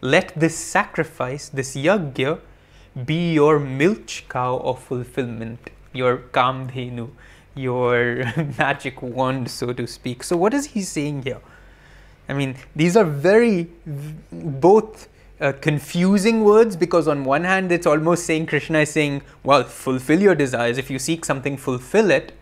Let 0.00 0.38
this 0.38 0.56
sacrifice, 0.56 1.48
this 1.48 1.74
yajna, 1.74 2.38
be 3.04 3.32
your 3.32 3.58
milch 3.58 4.24
cow 4.28 4.58
of 4.58 4.82
fulfillment, 4.82 5.70
your 5.92 6.18
kamdhenu, 6.18 7.10
your 7.54 8.24
magic 8.58 9.02
wand, 9.02 9.50
so 9.50 9.72
to 9.72 9.86
speak. 9.86 10.22
So, 10.22 10.36
what 10.36 10.54
is 10.54 10.66
he 10.66 10.82
saying 10.82 11.22
here? 11.22 11.40
I 12.28 12.34
mean, 12.34 12.56
these 12.74 12.96
are 12.96 13.04
very 13.04 13.68
both 14.30 15.08
uh, 15.40 15.52
confusing 15.60 16.44
words 16.44 16.76
because, 16.76 17.08
on 17.08 17.24
one 17.24 17.44
hand, 17.44 17.72
it's 17.72 17.86
almost 17.86 18.24
saying 18.26 18.46
Krishna 18.46 18.80
is 18.80 18.90
saying, 18.90 19.22
Well, 19.42 19.64
fulfill 19.64 20.20
your 20.20 20.34
desires. 20.34 20.78
If 20.78 20.90
you 20.90 20.98
seek 20.98 21.24
something, 21.24 21.56
fulfill 21.56 22.10
it. 22.10 22.32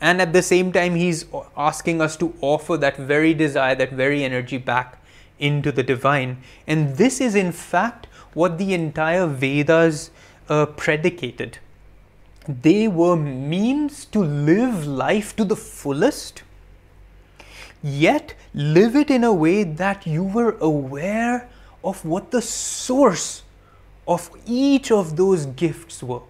And 0.00 0.20
at 0.20 0.32
the 0.32 0.42
same 0.42 0.72
time, 0.72 0.96
he's 0.96 1.26
asking 1.56 2.00
us 2.00 2.16
to 2.16 2.34
offer 2.40 2.76
that 2.76 2.96
very 2.96 3.34
desire, 3.34 3.76
that 3.76 3.92
very 3.92 4.24
energy 4.24 4.58
back 4.58 5.00
into 5.38 5.72
the 5.72 5.82
divine. 5.82 6.38
And 6.66 6.96
this 6.96 7.20
is, 7.20 7.34
in 7.34 7.52
fact, 7.52 8.08
what 8.34 8.58
the 8.58 8.74
entire 8.74 9.26
Vedas 9.26 10.10
uh, 10.48 10.66
predicated. 10.66 11.58
They 12.48 12.88
were 12.88 13.16
means 13.16 14.04
to 14.06 14.18
live 14.18 14.86
life 14.86 15.36
to 15.36 15.44
the 15.44 15.56
fullest, 15.56 16.42
yet 17.82 18.34
live 18.52 18.96
it 18.96 19.10
in 19.10 19.24
a 19.24 19.32
way 19.32 19.64
that 19.64 20.06
you 20.06 20.24
were 20.24 20.56
aware 20.60 21.48
of 21.84 22.04
what 22.04 22.30
the 22.30 22.42
source 22.42 23.42
of 24.06 24.30
each 24.46 24.90
of 24.90 25.16
those 25.16 25.46
gifts 25.46 26.02
were. 26.02 26.22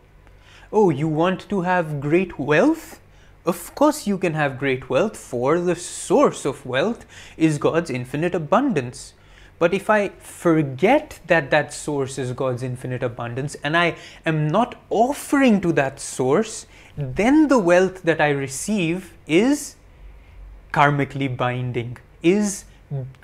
Oh, 0.70 0.90
you 0.90 1.08
want 1.08 1.48
to 1.48 1.62
have 1.62 2.00
great 2.00 2.38
wealth? 2.38 3.00
Of 3.44 3.74
course, 3.74 4.06
you 4.06 4.18
can 4.18 4.34
have 4.34 4.58
great 4.58 4.88
wealth, 4.88 5.16
for 5.16 5.60
the 5.60 5.74
source 5.74 6.44
of 6.44 6.64
wealth 6.64 7.04
is 7.36 7.58
God's 7.58 7.90
infinite 7.90 8.34
abundance. 8.34 9.14
But 9.62 9.72
if 9.72 9.88
I 9.88 10.09
forget 10.18 11.20
that 11.29 11.53
that 11.53 11.72
source 11.72 12.18
is 12.18 12.33
God's 12.33 12.64
infinite 12.64 13.05
abundance 13.05 13.55
and 13.62 13.77
I 13.77 13.94
am 14.27 14.48
not 14.48 14.75
offering 14.90 15.61
to 15.61 15.72
that 15.75 16.01
source, 16.01 16.66
then 16.96 17.46
the 17.46 17.61
wealth 17.61 18.03
that 18.03 18.20
I 18.20 18.31
receive 18.31 19.14
is 19.29 19.77
karmically 20.72 21.37
binding, 21.37 21.98
is 22.25 22.64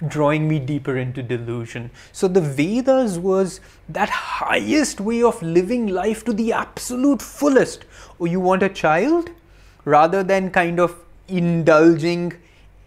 drawing 0.06 0.46
me 0.46 0.60
deeper 0.60 0.96
into 0.96 1.24
delusion. 1.24 1.90
So 2.12 2.28
the 2.28 2.40
Vedas 2.40 3.18
was 3.18 3.60
that 3.88 4.08
highest 4.08 5.00
way 5.00 5.24
of 5.24 5.42
living 5.42 5.88
life 5.88 6.24
to 6.26 6.32
the 6.32 6.52
absolute 6.52 7.20
fullest. 7.20 7.84
Oh, 8.20 8.26
you 8.26 8.38
want 8.38 8.62
a 8.62 8.68
child? 8.68 9.30
Rather 9.84 10.22
than 10.22 10.52
kind 10.52 10.78
of 10.78 10.94
indulging, 11.26 12.34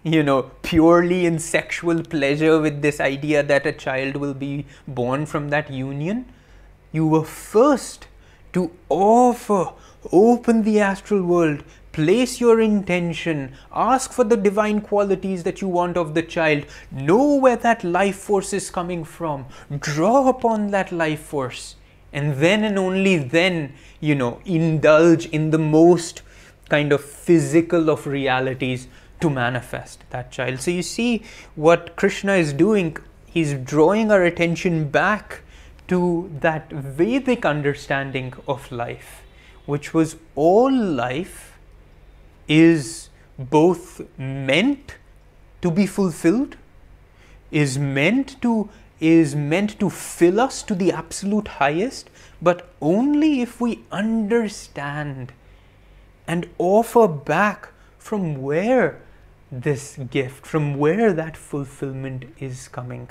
you 0.04 0.24
know, 0.24 0.52
purely 0.64 1.26
in 1.26 1.40
sexual 1.40 2.04
pleasure 2.04 2.60
with 2.60 2.82
this 2.82 3.00
idea 3.00 3.44
that 3.44 3.66
a 3.66 3.72
child 3.72 4.16
will 4.16 4.34
be 4.34 4.66
born 4.88 5.26
from 5.26 5.50
that 5.50 5.70
union, 5.70 6.26
you 6.92 7.06
were 7.08 7.24
first 7.24 8.08
to 8.54 8.72
offer, 8.90 9.72
open 10.12 10.64
the 10.64 10.80
astral 10.80 11.22
world, 11.24 11.64
Place 11.92 12.40
your 12.40 12.62
intention, 12.62 13.52
ask 13.74 14.14
for 14.14 14.24
the 14.24 14.38
divine 14.38 14.80
qualities 14.80 15.44
that 15.44 15.60
you 15.60 15.68
want 15.68 15.98
of 15.98 16.14
the 16.14 16.22
child, 16.24 16.66
know 16.90 17.36
where 17.36 17.58
that 17.58 17.84
life 17.84 18.16
force 18.16 18.54
is 18.54 18.70
coming 18.70 19.04
from, 19.04 19.46
draw 19.78 20.30
upon 20.30 20.72
that 20.72 20.94
life 20.94 21.20
force, 21.20 21.76
and 22.14 22.36
then 22.36 22.64
and 22.64 22.80
only 22.80 23.18
then, 23.18 23.74
you 24.00 24.16
know, 24.16 24.40
indulge 24.46 25.26
in 25.28 25.50
the 25.50 25.58
most 25.58 26.22
kind 26.70 26.94
of 26.94 27.04
physical 27.04 27.90
of 27.90 28.08
realities 28.08 28.88
to 29.22 29.30
manifest 29.30 30.04
that 30.10 30.32
child. 30.32 30.60
So 30.60 30.72
you 30.72 30.84
see 30.84 31.24
what 31.56 31.96
Krishna 31.96 32.34
is 32.34 32.54
doing, 32.54 32.98
he's 33.26 33.54
drawing 33.54 34.12
our 34.12 34.24
attention 34.24 34.90
back 34.90 35.42
to 35.88 36.32
that 36.40 36.72
Vedic 36.72 37.46
understanding 37.46 38.34
of 38.48 38.72
life, 38.72 39.24
which 39.66 39.94
was 39.94 40.18
all 40.36 40.72
life 40.72 41.58
is 42.48 43.10
both 43.38 44.02
meant 44.18 44.96
to 45.62 45.72
be 45.72 45.86
fulfilled, 45.86 46.58
is 47.52 47.78
meant 47.78 48.42
to 48.42 48.70
is 49.02 49.36
meant 49.36 49.80
to 49.80 49.90
fill 49.90 50.40
us 50.40 50.62
to 50.62 50.76
the 50.76 50.92
absolute 50.92 51.48
highest, 51.48 52.08
but 52.40 52.70
only 52.80 53.42
if 53.42 53.60
we 53.60 53.84
understand 53.92 55.34
and 56.28 56.48
offer 56.60 57.08
back 57.08 57.70
from 57.98 58.42
where 58.44 59.02
this 59.52 59.98
gift, 60.10 60.46
from 60.46 60.78
where 60.78 61.12
that 61.14 61.36
fulfillment 61.36 62.26
is 62.40 62.68
coming. 62.68 63.10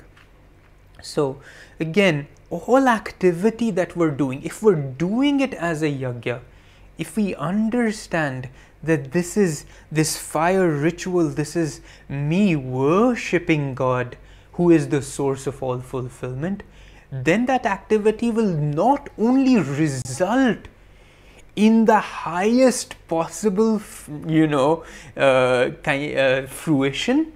So, 1.01 1.39
again, 1.79 2.27
all 2.49 2.87
activity 2.87 3.71
that 3.71 3.95
we're 3.95 4.11
doing, 4.11 4.43
if 4.43 4.61
we're 4.61 4.75
doing 4.75 5.39
it 5.39 5.53
as 5.53 5.81
a 5.81 5.91
yajna, 5.91 6.41
if 6.97 7.15
we 7.15 7.35
understand 7.35 8.49
that 8.83 9.11
this 9.11 9.37
is 9.37 9.65
this 9.91 10.17
fire 10.17 10.69
ritual, 10.69 11.29
this 11.29 11.55
is 11.55 11.81
me 12.09 12.55
worshipping 12.55 13.75
God, 13.75 14.17
who 14.53 14.69
is 14.71 14.89
the 14.89 15.01
source 15.01 15.47
of 15.47 15.61
all 15.63 15.79
fulfillment, 15.79 16.63
then 17.11 17.45
that 17.45 17.65
activity 17.65 18.31
will 18.31 18.53
not 18.53 19.09
only 19.17 19.57
result 19.57 20.67
in 21.55 21.85
the 21.85 21.99
highest 21.99 22.95
possible, 23.07 23.81
you 24.27 24.47
know, 24.47 24.83
uh, 25.17 25.69
uh, 25.85 26.47
fruition, 26.47 27.31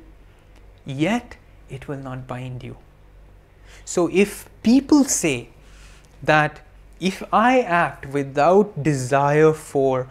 yet 0.86 1.38
it 1.70 1.88
will 1.88 1.98
not 1.98 2.28
bind 2.28 2.64
you. 2.64 2.78
So 3.84 4.10
if 4.12 4.50
people 4.64 5.04
say 5.04 5.50
that 6.24 6.62
if 7.00 7.22
I 7.34 7.62
act 7.62 8.08
without 8.08 8.82
desire 8.82 9.54
for 9.54 10.08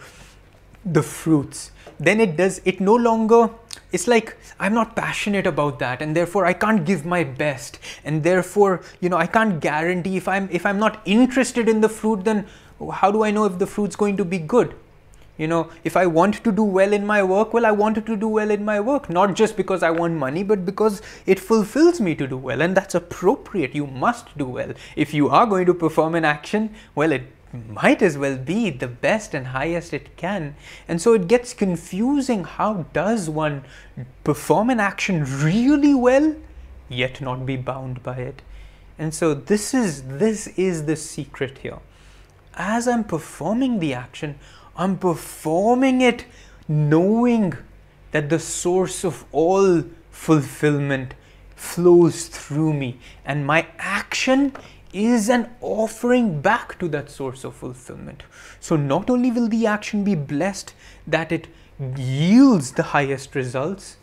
the 0.85 1.03
fruits 1.03 1.71
then 1.99 2.21
it 2.21 2.37
does 2.37 2.61
it 2.65 2.81
no 2.81 2.95
longer 2.95 3.49
it's 3.93 4.07
like 4.07 4.37
i'm 4.61 4.75
not 4.75 4.95
passionate 4.95 5.47
about 5.47 5.79
that 5.79 6.03
and 6.03 6.15
therefore 6.15 6.45
i 6.45 6.53
can't 6.53 6.85
give 6.85 7.07
my 7.07 7.25
best 7.25 7.79
and 8.05 8.23
therefore 8.23 8.83
you 9.01 9.09
know 9.09 9.17
i 9.17 9.27
can't 9.27 9.61
guarantee 9.61 10.17
if 10.17 10.29
i'm 10.29 10.49
if 10.51 10.67
i'm 10.67 10.79
not 10.79 11.01
interested 11.05 11.69
in 11.69 11.81
the 11.81 11.89
fruit 11.89 12.25
then 12.25 12.47
how 12.93 13.11
do 13.11 13.23
i 13.25 13.31
know 13.31 13.45
if 13.45 13.59
the 13.59 13.67
fruit's 13.67 13.97
going 13.97 14.17
to 14.17 14.25
be 14.25 14.39
good 14.39 14.75
you 15.37 15.49
know 15.49 15.69
if 15.83 15.97
i 15.97 16.07
want 16.07 16.43
to 16.45 16.53
do 16.53 16.63
well 16.63 16.93
in 16.93 17.07
my 17.07 17.23
work 17.23 17.53
well 17.53 17.67
i 17.67 17.71
want 17.71 18.07
to 18.07 18.17
do 18.17 18.29
well 18.29 18.51
in 18.51 18.65
my 18.65 18.79
work 18.79 19.09
not 19.11 19.35
just 19.35 19.57
because 19.57 19.83
i 19.83 19.91
want 19.91 20.15
money 20.15 20.43
but 20.43 20.65
because 20.65 21.03
it 21.27 21.41
fulfills 21.41 22.01
me 22.01 22.15
to 22.15 22.27
do 22.27 22.37
well 22.37 22.63
and 22.63 22.77
that's 22.77 22.95
appropriate 22.95 23.75
you 23.75 23.87
must 23.87 24.37
do 24.39 24.47
well 24.47 24.73
if 24.97 25.13
you 25.13 25.29
are 25.29 25.47
going 25.47 25.67
to 25.67 25.75
perform 25.75 26.15
an 26.15 26.25
action 26.25 26.73
well 26.95 27.11
it 27.11 27.25
might 27.69 28.03
as 28.03 28.19
well 28.19 28.37
be 28.37 28.71
the 28.71 28.89
best 28.89 29.35
and 29.35 29.49
highest 29.49 29.93
it 29.95 30.17
can. 30.17 30.57
And 30.89 31.01
so 31.01 31.15
it 31.15 31.29
gets 31.29 31.55
confusing 31.55 32.45
how 32.45 32.87
does 32.93 33.31
one 33.31 33.65
perform 34.25 34.71
an 34.71 34.81
action 34.81 35.25
really 35.25 35.95
well 35.95 36.35
yet 36.89 37.21
not 37.21 37.47
be 37.47 37.57
bound 37.57 38.03
by 38.03 38.17
it. 38.17 38.43
And 38.99 39.15
so 39.15 39.35
this 39.35 39.75
is 39.75 40.03
this 40.05 40.47
is 40.49 40.87
the 40.87 40.97
secret 40.97 41.59
here. 41.59 41.79
As 42.57 42.87
I'm 42.87 43.05
performing 43.05 43.79
the 43.81 43.95
action, 43.95 44.39
I'm 44.77 44.99
performing 44.99 46.01
it 46.01 46.27
knowing 46.69 47.55
that 48.13 48.29
the 48.29 48.39
source 48.39 49.05
of 49.05 49.25
all 49.33 49.85
fulfillment 50.11 51.15
flows 51.57 52.27
through 52.27 52.73
me 52.73 52.99
and 53.25 53.47
my 53.47 53.67
action 53.79 54.53
is 54.93 55.29
an 55.29 55.51
offering 55.61 56.41
back 56.41 56.79
to 56.79 56.89
that 56.89 57.11
source 57.11 57.43
of 57.43 57.55
fulfillment. 57.55 58.23
So, 58.61 58.77
not 58.77 59.11
only 59.11 59.33
will 59.33 59.49
the 59.49 59.67
action 59.67 60.05
be 60.05 60.15
blessed 60.15 60.73
that 61.07 61.33
it 61.33 61.49
yields 61.97 62.73
the 62.73 62.85
highest 62.85 63.35
results, 63.35 63.97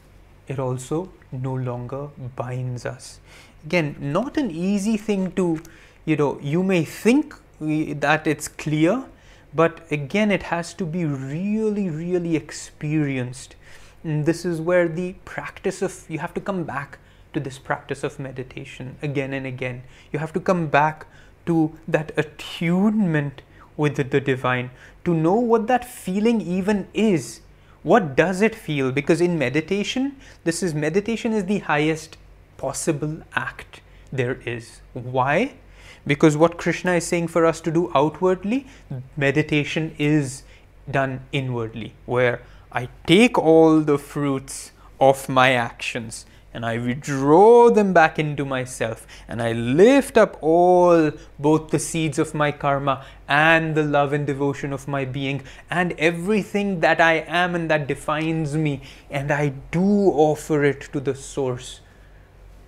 it 0.50 0.60
also 0.60 1.10
no 1.32 1.54
longer 1.54 2.10
binds 2.36 2.86
us. 2.86 3.22
Again, 3.66 3.96
not 4.00 4.36
an 4.36 4.52
easy 4.52 4.98
thing 4.98 5.32
to, 5.34 5.62
you 6.04 6.18
know, 6.18 6.38
you 6.42 6.62
may 6.62 6.84
think 6.84 7.36
that 7.62 8.26
it's 8.26 8.48
clear, 8.48 9.06
but 9.54 9.86
again, 9.92 10.32
it 10.32 10.44
has 10.44 10.74
to 10.76 10.86
be 10.86 11.06
really, 11.06 11.90
really 11.90 12.36
experienced. 12.36 13.56
And 14.04 14.26
this 14.26 14.46
is 14.46 14.60
where 14.60 14.88
the 14.88 15.14
practice 15.26 15.82
of 15.82 16.06
you 16.10 16.20
have 16.20 16.34
to 16.34 16.42
come 16.42 16.64
back 16.64 16.98
to 17.34 17.40
this 17.40 17.60
practice 17.60 18.04
of 18.04 18.20
meditation 18.20 18.98
again 19.02 19.34
and 19.34 19.46
again. 19.46 19.84
You 20.12 20.20
have 20.20 20.34
to 20.34 20.40
come 20.40 20.68
back 20.68 21.06
to 21.46 21.78
that 21.88 22.12
attunement 22.18 23.42
with 23.78 23.96
the, 23.96 24.04
divine 24.04 24.72
to 25.06 25.14
know 25.14 25.36
what 25.36 25.68
that 25.68 25.86
feeling 25.86 26.42
even 26.42 26.88
is. 26.94 27.42
What 27.84 28.16
does 28.16 28.42
it 28.42 28.54
feel? 28.54 28.92
Because 28.92 29.22
in 29.22 29.40
meditation, 29.40 30.18
this 30.44 30.62
is 30.62 30.74
meditation 30.74 31.34
is 31.34 31.46
the 31.46 31.60
highest 31.60 32.18
possible 32.58 33.22
act 33.36 33.82
there 34.12 34.40
is. 34.46 34.82
Why? 34.94 35.54
Because 36.06 36.36
what 36.36 36.58
Krishna 36.58 36.94
is 36.94 37.06
saying 37.06 37.28
for 37.28 37.46
us 37.46 37.62
to 37.62 37.72
do 37.72 37.92
outwardly, 37.94 38.66
meditation 39.16 39.96
is 39.98 40.44
done 40.90 41.22
inwardly, 41.32 41.94
where 42.06 42.42
I 42.72 42.90
take 43.06 43.38
all 43.38 43.82
the 43.82 43.98
fruits 43.98 44.72
of 45.00 45.30
my 45.30 45.54
actions 45.54 46.26
and 46.54 46.66
I 46.66 46.78
withdraw 46.78 47.70
them 47.70 47.94
back 47.94 48.20
into 48.20 48.44
myself 48.44 49.08
and 49.28 49.42
I 49.42 49.54
lift 49.54 50.18
up 50.18 50.38
all 50.42 51.12
both 51.40 51.70
the 51.70 51.80
seeds 51.80 52.20
of 52.20 52.34
my 52.34 52.52
karma 52.52 53.06
and 53.28 53.76
the 53.76 53.84
love 53.84 54.12
and 54.12 54.28
devotion 54.28 54.74
of 54.74 54.88
my 54.88 55.06
being 55.06 55.44
and 55.70 55.94
everything 55.94 56.82
that 56.82 57.00
I 57.00 57.26
am 57.28 57.56
and 57.56 57.70
that 57.70 57.88
defines 57.88 58.56
me 58.56 58.82
and 59.10 59.32
I 59.32 59.50
do 59.72 59.82
offer 59.82 60.64
it 60.64 60.82
to 60.94 61.00
the 61.00 61.16
source 61.16 61.80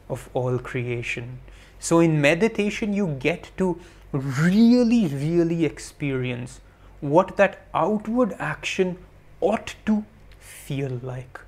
of 0.09 0.29
all 0.33 0.59
creation. 0.59 1.39
So 1.83 1.99
in 1.99 2.21
meditation 2.21 2.93
you 2.93 3.07
get 3.19 3.51
to 3.57 3.77
really 4.13 5.07
really 5.07 5.65
experience 5.65 6.61
what 7.01 7.35
that 7.35 7.67
outward 7.73 8.33
action 8.39 8.97
ought 9.41 9.75
to 9.87 10.05
feel 10.39 11.01
like 11.03 11.41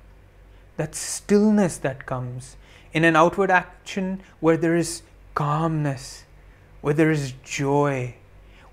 that 0.76 0.94
stillness 0.94 1.78
that 1.78 2.04
comes 2.04 2.56
in 2.92 3.02
an 3.04 3.16
outward 3.16 3.50
action 3.50 4.20
where 4.40 4.58
there 4.58 4.76
is 4.76 5.00
calmness, 5.34 6.24
where 6.82 6.92
there 6.92 7.10
is 7.10 7.32
joy, 7.42 8.14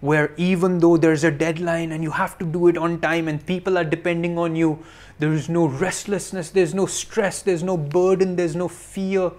where 0.01 0.33
even 0.35 0.79
though 0.79 0.97
there's 0.97 1.23
a 1.23 1.31
deadline 1.31 1.93
and 1.93 2.03
you 2.03 2.11
have 2.11 2.37
to 2.39 2.45
do 2.45 2.67
it 2.67 2.77
on 2.77 2.99
time 2.99 3.29
and 3.29 3.45
people 3.45 3.77
are 3.77 3.85
depending 3.85 4.37
on 4.37 4.53
you, 4.57 4.83
there 5.19 5.31
is 5.31 5.47
no 5.47 5.65
restlessness, 5.65 6.49
there's 6.49 6.73
no 6.73 6.85
stress, 6.85 7.41
there's 7.41 7.63
no 7.63 7.77
burden, 7.77 8.35
there's 8.35 8.57
no 8.57 8.67
fear. 8.67 9.31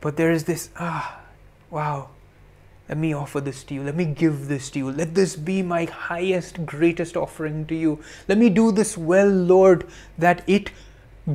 But 0.00 0.16
there 0.16 0.30
is 0.30 0.44
this, 0.44 0.70
ah, 0.76 1.20
wow, 1.70 2.10
let 2.88 2.98
me 2.98 3.12
offer 3.12 3.40
this 3.40 3.64
to 3.64 3.74
you. 3.74 3.82
Let 3.82 3.96
me 3.96 4.06
give 4.06 4.48
this 4.48 4.70
to 4.70 4.78
you. 4.78 4.90
Let 4.90 5.14
this 5.14 5.36
be 5.36 5.62
my 5.62 5.84
highest, 5.84 6.64
greatest 6.64 7.16
offering 7.16 7.66
to 7.66 7.74
you. 7.74 8.00
Let 8.28 8.38
me 8.38 8.48
do 8.48 8.72
this 8.72 8.96
well, 8.96 9.28
Lord, 9.28 9.86
that 10.16 10.42
it 10.46 10.70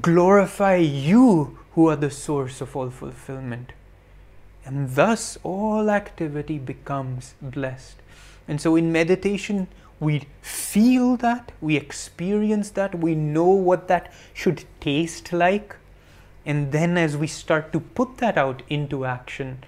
glorify 0.02 0.78
you 0.78 1.60
who 1.73 1.89
are 1.89 1.95
the 1.95 2.10
source 2.10 2.62
of 2.62 2.76
all 2.76 2.89
fulfillment. 2.89 3.73
And 4.65 4.95
thus 4.95 5.38
all 5.43 5.91
activity 5.91 6.58
becomes 6.58 7.36
blessed. 7.41 7.97
And 8.47 8.60
so 8.60 8.76
in 8.76 8.91
meditation, 8.91 9.67
we 9.99 10.28
feel 10.41 11.17
that, 11.17 11.52
we 11.62 11.76
experience 11.76 12.71
that, 12.71 12.95
we 12.97 13.13
know 13.15 13.49
what 13.49 13.88
that 13.89 14.12
should 14.34 14.63
taste 14.80 15.32
like. 15.32 15.76
And 16.45 16.71
then, 16.71 16.97
as 16.97 17.15
we 17.15 17.27
start 17.27 17.71
to 17.73 17.79
put 17.79 18.17
that 18.17 18.38
out 18.38 18.63
into 18.69 19.06
action, 19.06 19.63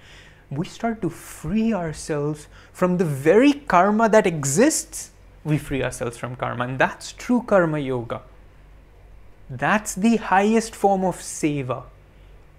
we 0.50 0.66
start 0.66 1.02
to 1.02 1.10
free 1.10 1.72
ourselves 1.72 2.48
from 2.72 2.98
the 2.98 3.04
very 3.04 3.52
karma 3.52 4.08
that 4.08 4.26
exists. 4.26 5.10
We 5.44 5.58
free 5.58 5.82
ourselves 5.82 6.16
from 6.18 6.36
karma, 6.36 6.64
and 6.64 6.78
that's 6.78 7.12
true 7.12 7.42
karma 7.46 7.78
yoga. 7.78 8.22
That's 9.48 9.94
the 9.94 10.16
highest 10.16 10.74
form 10.74 11.04
of 11.04 11.16
seva, 11.16 11.84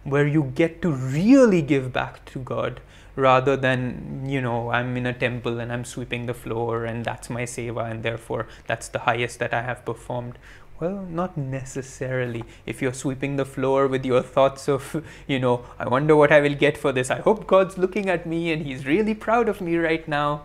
where 0.03 0.25
you 0.25 0.51
get 0.56 0.82
to 0.82 0.91
really 0.91 1.62
give 1.62 1.91
back 1.93 2.25
to 2.25 2.39
God 2.39 2.82
rather 3.17 3.58
than, 3.58 4.30
you 4.30 4.39
know, 4.39 4.69
I'm 4.69 4.95
in 4.95 5.06
a 5.06 5.13
temple 5.13 5.60
and 5.60 5.73
I'm 5.73 5.84
sweeping 5.84 6.27
the 6.27 6.34
floor 6.36 6.86
and 6.86 7.03
that's 7.03 7.30
my 7.30 7.43
seva, 7.43 7.89
and 7.89 8.03
therefore 8.03 8.47
that's 8.67 8.88
the 8.88 8.99
highest 8.99 9.39
that 9.39 9.53
I 9.53 9.63
have 9.63 9.84
performed. 9.84 10.38
Well, 10.80 11.08
not 11.10 11.36
necessarily. 11.38 12.44
If 12.68 12.84
you're 12.84 12.94
sweeping 12.94 13.36
the 13.36 13.46
floor 13.46 13.88
with 13.88 14.06
your 14.06 14.22
thoughts 14.22 14.70
of, 14.70 15.04
you 15.28 15.40
know, 15.40 15.66
I 15.80 15.88
wonder 15.88 16.16
what 16.16 16.32
I 16.32 16.40
will 16.40 16.54
get 16.54 16.78
for 16.78 16.92
this. 16.92 17.10
I 17.10 17.20
hope 17.20 17.48
God's 17.48 17.78
looking 17.78 18.10
at 18.10 18.28
me 18.28 18.52
and 18.52 18.63
He's 18.63 18.86
really 18.86 19.16
proud 19.16 19.50
of 19.50 19.60
me 19.60 19.78
right 19.78 20.08
now. 20.08 20.44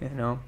You 0.00 0.08
know. 0.10 0.40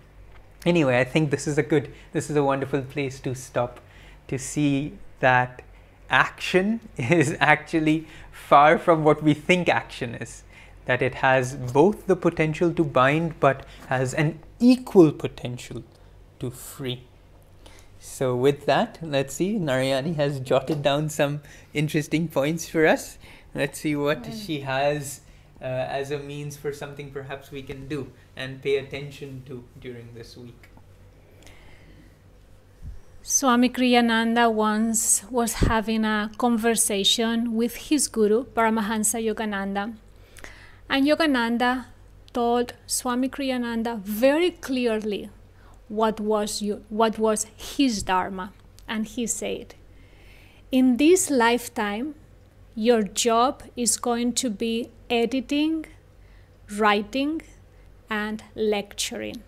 Anyway, 0.64 0.98
I 0.98 1.04
think 1.04 1.30
this 1.30 1.46
is 1.46 1.56
a 1.56 1.62
good, 1.62 1.92
this 2.12 2.28
is 2.28 2.36
a 2.36 2.42
wonderful 2.42 2.82
place 2.82 3.20
to 3.20 3.34
stop 3.34 3.78
to 4.26 4.38
see 4.38 4.94
that 5.20 5.62
action 6.10 6.80
is 6.96 7.36
actually 7.38 8.08
far 8.32 8.76
from 8.76 9.04
what 9.04 9.22
we 9.22 9.34
think 9.34 9.68
action 9.68 10.16
is. 10.16 10.42
That 10.86 11.02
it 11.02 11.16
has 11.16 11.54
both 11.54 12.06
the 12.06 12.16
potential 12.16 12.72
to 12.72 12.84
bind 12.84 13.38
but 13.38 13.64
has 13.88 14.14
an 14.14 14.40
equal 14.58 15.12
potential 15.12 15.84
to 16.40 16.50
free. 16.50 17.02
So 18.08 18.34
with 18.34 18.64
that, 18.64 18.98
let's 19.02 19.34
see, 19.34 19.58
Narayani 19.58 20.14
has 20.16 20.40
jotted 20.40 20.80
down 20.80 21.10
some 21.10 21.42
interesting 21.74 22.28
points 22.28 22.66
for 22.66 22.86
us. 22.86 23.18
Let's 23.54 23.80
see 23.80 23.94
what 23.94 24.32
she 24.32 24.60
has 24.60 25.20
uh, 25.60 25.64
as 25.64 26.10
a 26.12 26.18
means 26.18 26.56
for 26.56 26.72
something 26.72 27.10
perhaps 27.10 27.50
we 27.50 27.62
can 27.62 27.88
do 27.88 28.10
and 28.34 28.62
pay 28.62 28.76
attention 28.78 29.42
to 29.46 29.64
during 29.80 30.14
this 30.14 30.34
week. 30.34 30.70
Swami 33.22 33.68
Kriyananda 33.68 34.50
once 34.50 35.24
was 35.28 35.54
having 35.68 36.04
a 36.06 36.30
conversation 36.38 37.54
with 37.54 37.74
his 37.90 38.08
guru, 38.08 38.44
Paramahansa 38.44 39.20
Yogananda. 39.20 39.94
And 40.88 41.06
Yogananda 41.06 41.86
told 42.32 42.72
Swami 42.86 43.28
Kriyananda 43.28 43.98
very 43.98 44.52
clearly 44.52 45.28
what 45.88 46.20
was, 46.20 46.62
you, 46.62 46.84
what 46.88 47.18
was 47.18 47.46
his 47.56 48.02
Dharma. 48.02 48.52
And 48.88 49.06
he 49.06 49.26
said, 49.26 49.74
In 50.70 50.96
this 50.96 51.30
lifetime, 51.30 52.14
your 52.74 53.02
job 53.02 53.62
is 53.76 53.96
going 53.96 54.34
to 54.34 54.50
be 54.50 54.90
editing, 55.08 55.86
writing, 56.76 57.42
and 58.10 58.42
lecturing. 58.54 59.42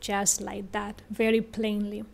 Just 0.00 0.40
like 0.40 0.72
that, 0.72 1.02
very 1.10 1.40
plainly. 1.40 2.04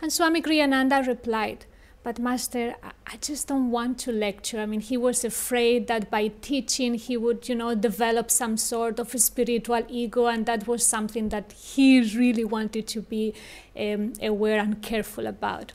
And 0.00 0.12
Swami 0.12 0.42
Kriyananda 0.42 1.06
replied, 1.06 1.66
but 2.04 2.18
master 2.18 2.76
i 3.06 3.16
just 3.16 3.48
don't 3.48 3.70
want 3.70 3.98
to 3.98 4.12
lecture. 4.12 4.60
I 4.60 4.66
mean 4.66 4.80
he 4.80 4.96
was 4.96 5.24
afraid 5.24 5.86
that 5.88 6.10
by 6.10 6.28
teaching 6.42 6.94
he 6.94 7.16
would 7.16 7.48
you 7.48 7.54
know 7.54 7.74
develop 7.74 8.30
some 8.30 8.56
sort 8.56 9.00
of 9.00 9.10
spiritual 9.20 9.82
ego 9.88 10.26
and 10.26 10.46
that 10.46 10.68
was 10.68 10.86
something 10.86 11.30
that 11.30 11.52
he 11.52 12.00
really 12.16 12.44
wanted 12.44 12.86
to 12.88 13.00
be 13.00 13.34
um, 13.76 14.12
aware 14.22 14.60
and 14.60 14.82
careful 14.82 15.26
about. 15.26 15.72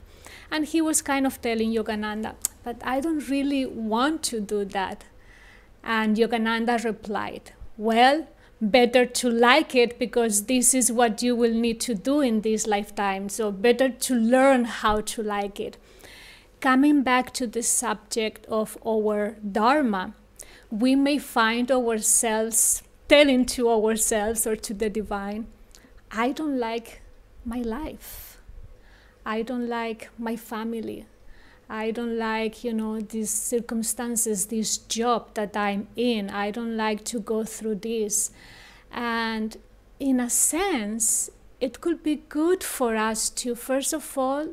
And 0.52 0.64
he 0.66 0.80
was 0.80 1.02
kind 1.02 1.26
of 1.26 1.42
telling 1.42 1.74
yogananda 1.74 2.34
but 2.64 2.76
i 2.84 3.00
don't 3.00 3.28
really 3.28 3.66
want 3.66 4.22
to 4.24 4.40
do 4.40 4.64
that. 4.64 5.04
And 5.82 6.16
yogananda 6.16 6.84
replied 6.84 7.52
well 7.76 8.28
better 8.60 9.06
to 9.06 9.30
like 9.30 9.74
it 9.74 9.98
because 9.98 10.44
this 10.44 10.74
is 10.74 10.92
what 10.92 11.22
you 11.22 11.34
will 11.34 11.54
need 11.54 11.80
to 11.80 11.94
do 11.94 12.20
in 12.20 12.42
this 12.42 12.66
lifetime 12.66 13.30
so 13.30 13.50
better 13.50 13.88
to 13.88 14.14
learn 14.14 14.64
how 14.64 15.00
to 15.00 15.22
like 15.22 15.58
it 15.58 15.78
coming 16.60 17.02
back 17.02 17.32
to 17.34 17.46
the 17.46 17.62
subject 17.62 18.46
of 18.46 18.76
our 18.86 19.36
Dharma, 19.40 20.14
we 20.70 20.94
may 20.94 21.18
find 21.18 21.70
ourselves 21.70 22.82
telling 23.08 23.44
to 23.44 23.68
ourselves 23.68 24.46
or 24.46 24.54
to 24.56 24.72
the 24.72 24.88
divine, 24.88 25.46
I 26.12 26.32
don't 26.32 26.58
like 26.58 27.02
my 27.44 27.60
life. 27.62 28.40
I 29.24 29.42
don't 29.42 29.68
like 29.68 30.10
my 30.18 30.36
family. 30.36 31.06
I 31.68 31.90
don't 31.92 32.18
like, 32.18 32.64
you 32.64 32.72
know, 32.72 33.00
these 33.00 33.30
circumstances, 33.30 34.46
this 34.46 34.76
job 34.76 35.34
that 35.34 35.56
I'm 35.56 35.88
in. 35.96 36.30
I 36.30 36.50
don't 36.50 36.76
like 36.76 37.04
to 37.06 37.20
go 37.20 37.44
through 37.44 37.76
this. 37.76 38.32
And 38.90 39.56
in 39.98 40.18
a 40.20 40.30
sense, 40.30 41.30
it 41.60 41.80
could 41.80 42.02
be 42.02 42.22
good 42.28 42.64
for 42.64 42.96
us 42.96 43.30
to, 43.30 43.54
first 43.54 43.92
of 43.92 44.18
all, 44.18 44.48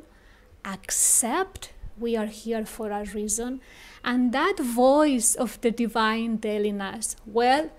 accept 0.63 1.72
we 1.99 2.15
are 2.15 2.25
here 2.25 2.65
for 2.65 2.91
a 2.91 3.03
reason. 3.05 3.62
And 4.03 4.31
that 4.33 4.60
voice 4.60 5.36
of 5.36 5.60
the 5.62 5.71
divine 5.71 6.38
telling 6.39 6.81
us, 6.81 7.15
well, 7.25 7.69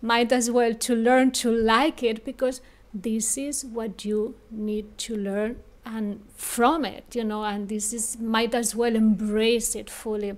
might 0.00 0.32
as 0.32 0.50
well 0.50 0.74
to 0.74 0.94
learn 0.94 1.30
to 1.32 1.50
like 1.50 2.02
it 2.02 2.24
because 2.24 2.60
this 2.94 3.36
is 3.36 3.64
what 3.64 4.04
you 4.04 4.36
need 4.50 4.96
to 4.98 5.16
learn 5.16 5.56
and 5.84 6.20
from 6.34 6.84
it, 6.84 7.16
you 7.16 7.24
know, 7.24 7.44
and 7.44 7.68
this 7.68 7.92
is 7.92 8.18
might 8.18 8.54
as 8.54 8.74
well 8.74 8.94
embrace 8.94 9.74
it 9.74 9.88
fully. 9.88 10.36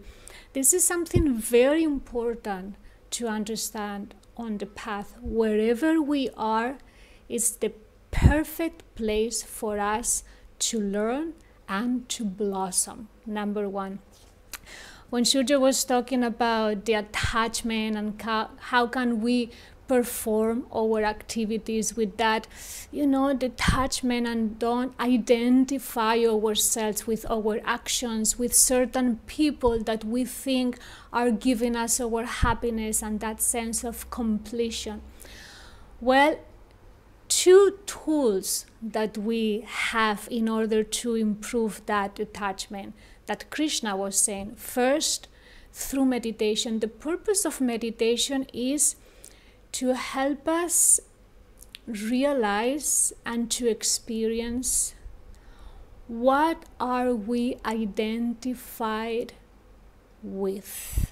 This 0.52 0.72
is 0.72 0.84
something 0.84 1.34
very 1.34 1.82
important 1.82 2.76
to 3.10 3.26
understand 3.26 4.14
on 4.36 4.58
the 4.58 4.66
path. 4.66 5.16
Wherever 5.20 6.00
we 6.00 6.30
are 6.36 6.78
is 7.28 7.56
the 7.56 7.72
perfect 8.10 8.82
place 8.94 9.42
for 9.42 9.78
us 9.78 10.22
to 10.58 10.80
learn 10.80 11.34
and 11.70 12.06
to 12.10 12.24
blossom. 12.24 13.08
Number 13.24 13.68
one. 13.68 14.00
When 15.08 15.24
Surya 15.24 15.58
was 15.58 15.82
talking 15.84 16.22
about 16.22 16.84
the 16.84 16.94
attachment 16.94 17.96
and 17.96 18.20
how, 18.20 18.50
how 18.58 18.86
can 18.86 19.20
we 19.22 19.50
perform 19.88 20.66
our 20.72 21.02
activities 21.02 21.96
with 21.96 22.16
that, 22.16 22.46
you 22.92 23.04
know, 23.04 23.34
detachment 23.34 24.24
and 24.24 24.56
don't 24.56 24.94
identify 25.00 26.16
ourselves 26.18 27.08
with 27.08 27.26
our 27.28 27.58
actions, 27.64 28.38
with 28.38 28.54
certain 28.54 29.18
people 29.26 29.82
that 29.82 30.04
we 30.04 30.24
think 30.24 30.78
are 31.12 31.32
giving 31.32 31.74
us 31.74 32.00
our 32.00 32.24
happiness 32.24 33.02
and 33.02 33.18
that 33.18 33.42
sense 33.42 33.82
of 33.82 34.08
completion. 34.10 35.02
Well, 36.00 36.38
two 37.40 37.78
tools 37.86 38.66
that 38.82 39.16
we 39.16 39.64
have 39.66 40.28
in 40.30 40.46
order 40.46 40.84
to 40.84 41.14
improve 41.14 41.80
that 41.86 42.18
attachment 42.18 42.92
that 43.24 43.48
Krishna 43.48 43.96
was 43.96 44.20
saying. 44.20 44.56
First, 44.56 45.26
through 45.72 46.04
meditation. 46.04 46.80
The 46.80 46.88
purpose 46.88 47.46
of 47.46 47.60
meditation 47.60 48.46
is 48.52 48.96
to 49.72 49.94
help 49.94 50.46
us 50.48 51.00
realize 51.86 53.14
and 53.24 53.50
to 53.52 53.68
experience 53.68 54.94
what 56.08 56.64
are 56.78 57.14
we 57.14 57.56
identified 57.64 59.32
with. 60.22 61.10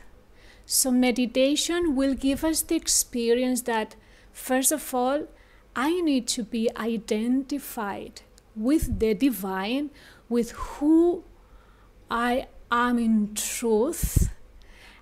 So 0.67 0.91
meditation 0.91 1.97
will 1.97 2.15
give 2.15 2.45
us 2.45 2.61
the 2.61 2.77
experience 2.77 3.63
that 3.63 3.97
first 4.31 4.73
of 4.73 4.95
all 4.95 5.27
I 5.79 6.01
need 6.01 6.27
to 6.35 6.43
be 6.43 6.69
identified 6.77 8.23
with 8.57 8.99
the 8.99 9.15
divine, 9.15 9.91
with 10.29 10.51
who 10.51 11.23
I 12.11 12.49
am 12.69 12.99
in 12.99 13.33
truth. 13.37 14.31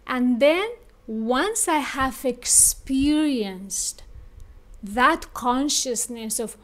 And 0.07 0.39
then 0.39 0.69
once 1.07 1.67
I 1.67 1.79
have 1.79 2.27
experienced 2.27 4.03
that 4.83 5.33
consciousness 5.33 6.39
of 6.39 6.59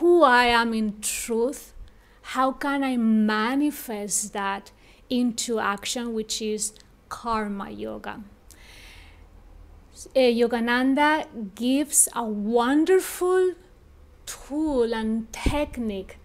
who 0.00 0.24
I 0.24 0.46
am 0.46 0.74
in 0.74 1.00
truth, 1.00 1.74
how 2.22 2.50
can 2.50 2.82
I 2.82 2.96
manifest 2.96 4.32
that 4.32 4.72
into 5.08 5.60
action, 5.60 6.12
which 6.12 6.42
is 6.42 6.72
karma 7.08 7.70
yoga? 7.70 8.24
Uh, 9.94 10.18
Yogananda 10.18 11.54
gives 11.54 12.08
a 12.14 12.24
wonderful 12.24 13.54
tool 14.26 14.92
and 14.92 15.32
technique 15.32 16.18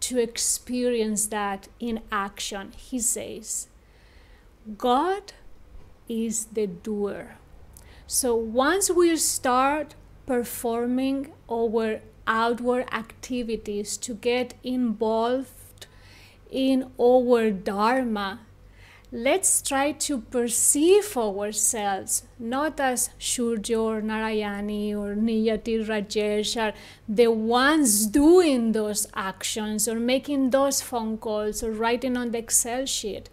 to 0.00 0.18
experience 0.18 1.26
that 1.26 1.68
in 1.78 2.00
action. 2.10 2.72
He 2.76 2.98
says, 2.98 3.68
God 4.76 5.32
is 6.08 6.46
the 6.46 6.66
doer. 6.66 7.36
So 8.06 8.34
once 8.34 8.90
we 8.90 9.16
start 9.16 9.94
performing 10.26 11.32
our 11.50 12.00
outward 12.26 12.86
activities 12.92 13.96
to 13.98 14.14
get 14.14 14.54
involved 14.62 15.86
in 16.50 16.90
our 17.00 17.50
Dharma, 17.50 18.40
let's 19.14 19.60
try 19.60 19.92
to 19.92 20.18
perceive 20.18 21.18
ourselves 21.18 22.22
not 22.38 22.80
as 22.80 23.10
Surya 23.18 23.78
or 23.78 24.00
Narayani 24.00 24.92
or 24.94 25.14
Niyati 25.14 25.86
Rajesh 25.86 26.58
are 26.58 26.72
the 27.06 27.26
ones 27.26 28.06
doing 28.06 28.72
those 28.72 29.06
actions 29.12 29.86
or 29.86 30.00
making 30.00 30.48
those 30.48 30.80
phone 30.80 31.18
calls 31.18 31.62
or 31.62 31.72
writing 31.72 32.16
on 32.16 32.30
the 32.30 32.38
Excel 32.38 32.86
sheet. 32.86 33.28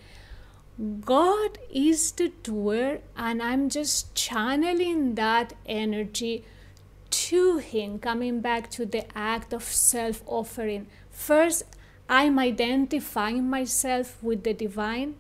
God 0.99 1.57
is 1.71 2.11
the 2.11 2.33
doer, 2.43 2.99
and 3.15 3.41
I'm 3.41 3.69
just 3.69 4.13
channeling 4.15 5.15
that 5.15 5.53
energy 5.65 6.45
to 7.09 7.57
Him, 7.57 7.99
coming 7.99 8.41
back 8.41 8.69
to 8.71 8.85
the 8.85 9.05
act 9.17 9.53
of 9.53 9.63
self 9.63 10.23
offering. 10.25 10.87
First, 11.09 11.63
I'm 12.07 12.39
identifying 12.39 13.49
myself 13.49 14.21
with 14.21 14.43
the 14.43 14.53
divine 14.53 15.15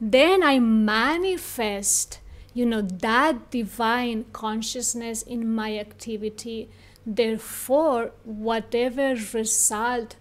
then 0.00 0.42
I 0.42 0.58
manifest, 0.58 2.20
you 2.54 2.64
know, 2.66 2.82
that 2.82 3.50
divine 3.50 4.26
consciousness 4.32 5.22
in 5.22 5.52
my 5.52 5.76
activity. 5.78 6.70
Therefore, 7.04 8.12
whatever 8.24 9.16
result 9.32 10.16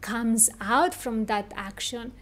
comes 0.00 0.50
out 0.60 0.92
from 0.92 1.26
that 1.26 1.52
action, 1.56 2.12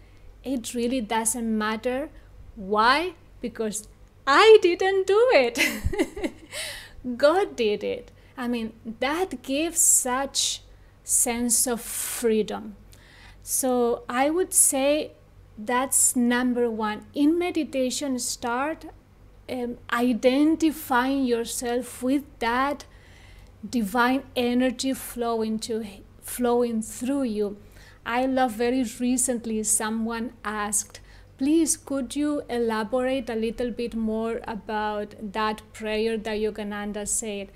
it 0.45 0.75
really 0.75 1.01
doesn't 1.01 1.59
matter. 1.59 2.11
Why? 2.55 3.15
Because 3.41 3.89
I 4.27 4.59
didn't 4.63 5.07
do 5.07 5.29
it. 5.33 6.33
God 7.17 7.57
did 7.57 7.83
it. 7.83 8.13
I 8.37 8.47
mean, 8.47 8.73
that 9.01 9.43
gives 9.43 9.81
such 9.81 10.63
sense 11.03 11.67
of 11.67 11.81
freedom. 11.81 12.77
So 13.43 14.05
I 14.09 14.31
would 14.31 14.55
say 14.55 15.13
that's 15.67 16.17
number 16.17 16.71
one. 16.71 17.07
In 17.15 17.39
meditation 17.39 18.19
start 18.19 18.87
um, 19.49 19.79
identifying 19.93 21.25
yourself 21.25 22.03
with 22.03 22.25
that 22.39 22.85
divine 23.69 24.23
energy 24.37 24.93
flowing 24.93 25.59
to 25.61 25.85
flowing 26.23 26.83
through 26.83 27.25
you. 27.25 27.57
I 28.07 28.27
love 28.27 28.53
very 28.53 28.85
recently 28.99 29.63
someone 29.65 30.33
asked 30.45 31.01
please 31.41 31.75
could 31.75 32.15
you 32.15 32.43
elaborate 32.51 33.31
a 33.31 33.35
little 33.35 33.71
bit 33.71 33.95
more 33.95 34.41
about 34.47 35.15
that 35.33 35.63
prayer 35.73 36.19
that 36.19 36.37
yogananda 36.39 37.09
said? 37.09 37.49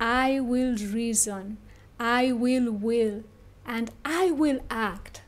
I 0.00 0.40
will 0.40 0.74
reason. 0.76 1.58
I 2.00 2.32
will 2.32 2.72
will. 2.72 3.22
And 3.64 3.92
i 4.04 4.32
will 4.32 4.58
act. 4.68 5.22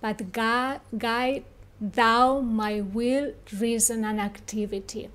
But 0.00 0.32
God, 0.32 0.80
guide 0.96 1.44
thou 1.82 2.40
my 2.40 2.80
will, 2.80 3.32
reason, 3.58 4.04
and 4.04 4.20
activity. 4.20 5.10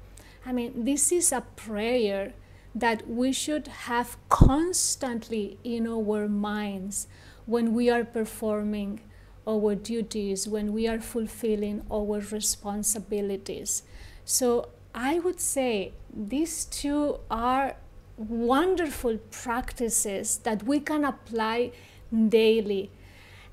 I 0.45 0.51
mean, 0.51 0.83
this 0.83 1.11
is 1.13 1.31
a 1.31 1.41
prayer 1.55 2.33
that 2.75 3.09
we 3.09 3.31
should 3.31 3.67
have 3.67 4.17
constantly 4.27 5.57
in 5.63 5.87
our 5.87 6.27
minds 6.27 7.07
when 7.45 7.73
we 7.73 7.89
are 7.89 8.03
performing 8.03 8.99
our 9.47 9.75
duties, 9.75 10.47
when 10.47 10.73
we 10.73 10.87
are 10.87 10.99
fulfilling 10.99 11.83
our 11.89 12.19
responsibilities. 12.19 13.83
So 14.25 14.69
I 14.93 15.19
would 15.19 15.39
say 15.39 15.93
these 16.13 16.65
two 16.65 17.19
are 17.31 17.77
wonderful 18.17 19.19
practices 19.31 20.37
that 20.39 20.63
we 20.63 20.81
can 20.81 21.05
apply 21.05 21.71
daily 22.11 22.91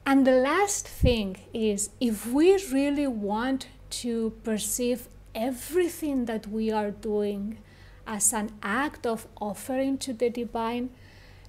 and 0.07 0.27
the 0.27 0.33
last 0.33 0.87
thing 0.87 1.37
is 1.53 1.91
if 2.01 2.27
we 2.27 2.53
really 2.73 3.07
want 3.07 3.69
to 3.91 4.33
perceive 4.43 5.09
everything 5.35 6.27
that 6.27 6.47
we 6.47 6.71
are 6.71 6.91
doing 6.91 7.59
as 8.07 8.33
an 8.33 8.51
act 8.63 9.07
of 9.07 9.27
offering 9.41 9.97
to 9.99 10.13
the 10.13 10.29
divine, 10.29 10.91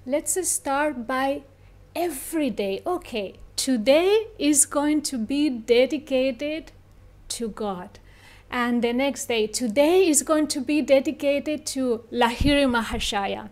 let's 0.06 0.48
start 0.48 1.06
by 1.06 1.42
every 1.94 2.50
day. 2.50 2.82
Okay, 2.86 3.34
today 3.56 4.26
is 4.38 4.64
going 4.64 5.02
to 5.02 5.18
be 5.18 5.50
dedicated 5.50 6.72
to 7.28 7.48
God. 7.48 7.98
And 8.50 8.82
the 8.82 8.92
next 8.92 9.26
day, 9.26 9.48
today 9.48 10.08
is 10.08 10.22
going 10.22 10.46
to 10.48 10.60
be 10.60 10.80
dedicated 10.80 11.66
to 11.66 12.04
Lahiri 12.12 12.66
Mahashaya. 12.70 13.50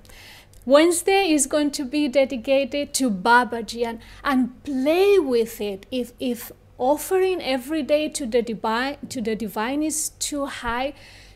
Wednesday 0.67 1.31
is 1.31 1.47
going 1.47 1.71
to 1.73 1.85
be 1.85 2.09
dedicated 2.09 2.95
to 2.95 3.11
Babaji 3.11 3.85
and, 3.85 3.99
and 4.23 4.63
play 4.65 5.19
with 5.19 5.61
it. 5.61 5.85
If, 5.91 6.13
if 6.19 6.51
offering 6.79 7.43
every 7.43 7.83
day 7.83 8.09
to 8.09 8.27
the 8.27 8.41
divine 8.41 8.97
to 9.11 9.21
the 9.21 9.37
divine 9.37 9.83
is 9.83 10.09
too 10.19 10.47
high, 10.47 10.95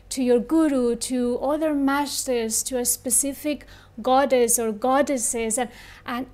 to 0.09 0.23
your 0.23 0.39
guru, 0.39 0.95
to 0.95 1.37
other 1.39 1.75
masters, 1.75 2.63
to 2.63 2.79
a 2.79 2.85
specific 2.85 3.65
goddess 4.01 4.57
or 4.57 4.71
goddesses, 4.71 5.59
and, 5.59 5.69
and 6.05 6.25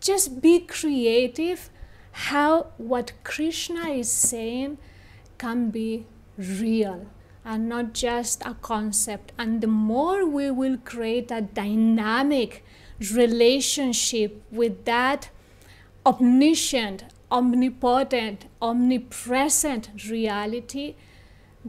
just 0.00 0.42
be 0.42 0.60
creative 0.60 1.70
how 2.12 2.66
what 2.76 3.12
Krishna 3.24 3.88
is 3.88 4.12
saying 4.12 4.76
can 5.38 5.70
be 5.70 6.06
real 6.36 7.06
and 7.44 7.68
not 7.68 7.92
just 7.92 8.44
a 8.46 8.54
concept. 8.54 9.32
And 9.38 9.60
the 9.60 9.66
more 9.66 10.24
we 10.26 10.50
will 10.50 10.78
create 10.78 11.30
a 11.30 11.42
dynamic 11.42 12.64
relationship 13.12 14.42
with 14.50 14.84
that 14.84 15.30
omniscient, 16.06 17.04
omnipotent, 17.30 18.46
omnipresent 18.62 19.90
reality, 20.08 20.94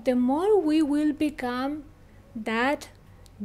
the 0.04 0.16
more 0.16 0.60
we 0.60 0.82
will 0.82 1.14
become 1.14 1.84
that 2.36 2.90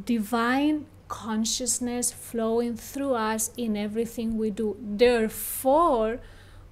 divine 0.04 0.86
consciousness 1.08 2.12
flowing 2.12 2.76
through 2.76 3.14
us 3.14 3.50
in 3.56 3.76
everything 3.76 4.36
we 4.38 4.50
do. 4.50 4.76
Therefore, 4.80 6.20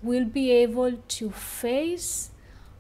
we'll 0.02 0.24
be 0.24 0.52
able 0.52 0.92
to 1.08 1.30
face 1.30 2.30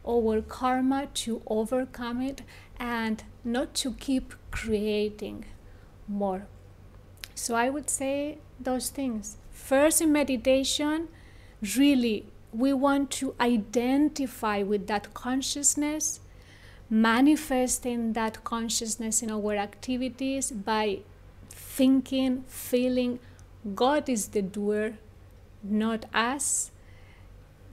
our 0.08 0.40
karma, 0.40 1.08
to 1.12 1.42
overcome 1.46 2.22
it, 2.22 2.42
and 2.78 3.24
not 3.44 3.74
to 3.74 3.92
keep 3.94 4.34
creating 4.50 5.44
more. 6.06 6.46
So 7.34 7.54
I 7.54 7.70
would 7.70 7.88
say 7.90 8.38
those 8.60 8.90
things. 8.90 9.36
First, 9.50 10.00
in 10.00 10.12
meditation, 10.12 11.08
really, 11.76 12.26
we 12.52 12.72
want 12.72 13.10
to 13.12 13.34
identify 13.40 14.62
with 14.62 14.86
that 14.86 15.14
consciousness, 15.14 16.20
manifesting 16.88 18.14
that 18.14 18.42
consciousness 18.44 19.22
in 19.22 19.30
our 19.30 19.54
activities 19.56 20.50
by 20.50 21.00
thinking, 21.50 22.44
feeling 22.46 23.18
God 23.74 24.08
is 24.08 24.28
the 24.28 24.42
doer, 24.42 24.98
not 25.62 26.06
us 26.14 26.70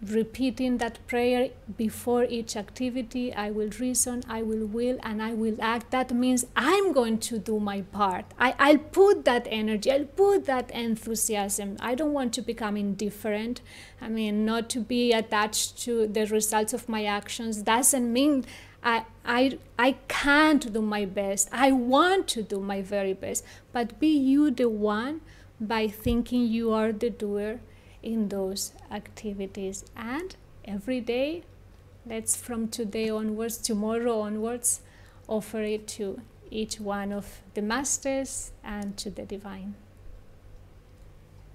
repeating 0.02 0.78
that 0.78 1.00
prayer 1.08 1.50
before 1.78 2.26
each 2.26 2.56
activity. 2.56 3.34
I 3.34 3.52
will 3.52 3.70
reason, 3.80 4.24
I 4.28 4.42
will 4.42 4.66
will, 4.66 4.98
and 5.04 5.22
I 5.22 5.34
will 5.34 5.58
act. 5.62 5.92
That 5.92 6.12
means 6.14 6.46
I'm 6.56 6.92
going 6.92 7.20
to 7.20 7.40
do 7.40 7.60
my 7.60 7.82
part. 7.82 8.26
I, 8.38 8.56
I'll 8.60 8.78
put 8.78 9.26
that 9.26 9.48
energy, 9.50 9.92
I'll 9.92 10.06
put 10.06 10.46
that 10.46 10.72
enthusiasm. 10.72 11.78
I 11.80 11.96
don't 11.96 12.14
want 12.14 12.34
to 12.34 12.42
become 12.42 12.78
indifferent. 12.78 13.62
I 14.02 14.10
mean, 14.10 14.46
not 14.46 14.70
to 14.72 14.80
be 14.80 15.12
attached 15.12 15.82
to 15.84 16.08
the 16.08 16.26
results 16.28 16.74
of 16.74 16.90
my 16.90 17.06
actions 17.06 17.62
doesn't 17.62 18.12
mean 18.12 18.46
I, 18.84 19.06
I, 19.26 19.58
I 19.80 19.94
can't 20.08 20.72
do 20.72 20.82
my 20.82 21.06
best. 21.06 21.50
I 21.52 21.72
want 21.72 22.28
to 22.30 22.44
do 22.44 22.60
my 22.60 22.84
very 22.84 23.14
best. 23.14 23.44
But 23.72 24.00
be 24.00 24.16
you 24.16 24.52
the 24.52 24.70
one 24.70 25.22
by 25.60 25.88
thinking 25.88 26.46
you 26.46 26.72
are 26.72 26.92
the 26.92 27.10
doer 27.10 27.62
in 28.06 28.30
those 28.30 28.72
activities. 28.92 29.84
And 29.96 30.36
every 30.64 31.02
day 31.02 31.44
let's 32.06 32.36
from 32.36 32.68
today 32.68 33.10
onwards 33.10 33.58
tomorrow 33.58 34.22
onwards 34.22 34.82
offer 35.28 35.62
it 35.62 35.88
to 35.88 36.22
each 36.52 36.80
one 36.80 37.12
of 37.12 37.42
the 37.56 37.62
masters 37.62 38.52
and 38.64 38.96
to 38.98 39.10
the 39.10 39.24
divine 39.24 39.74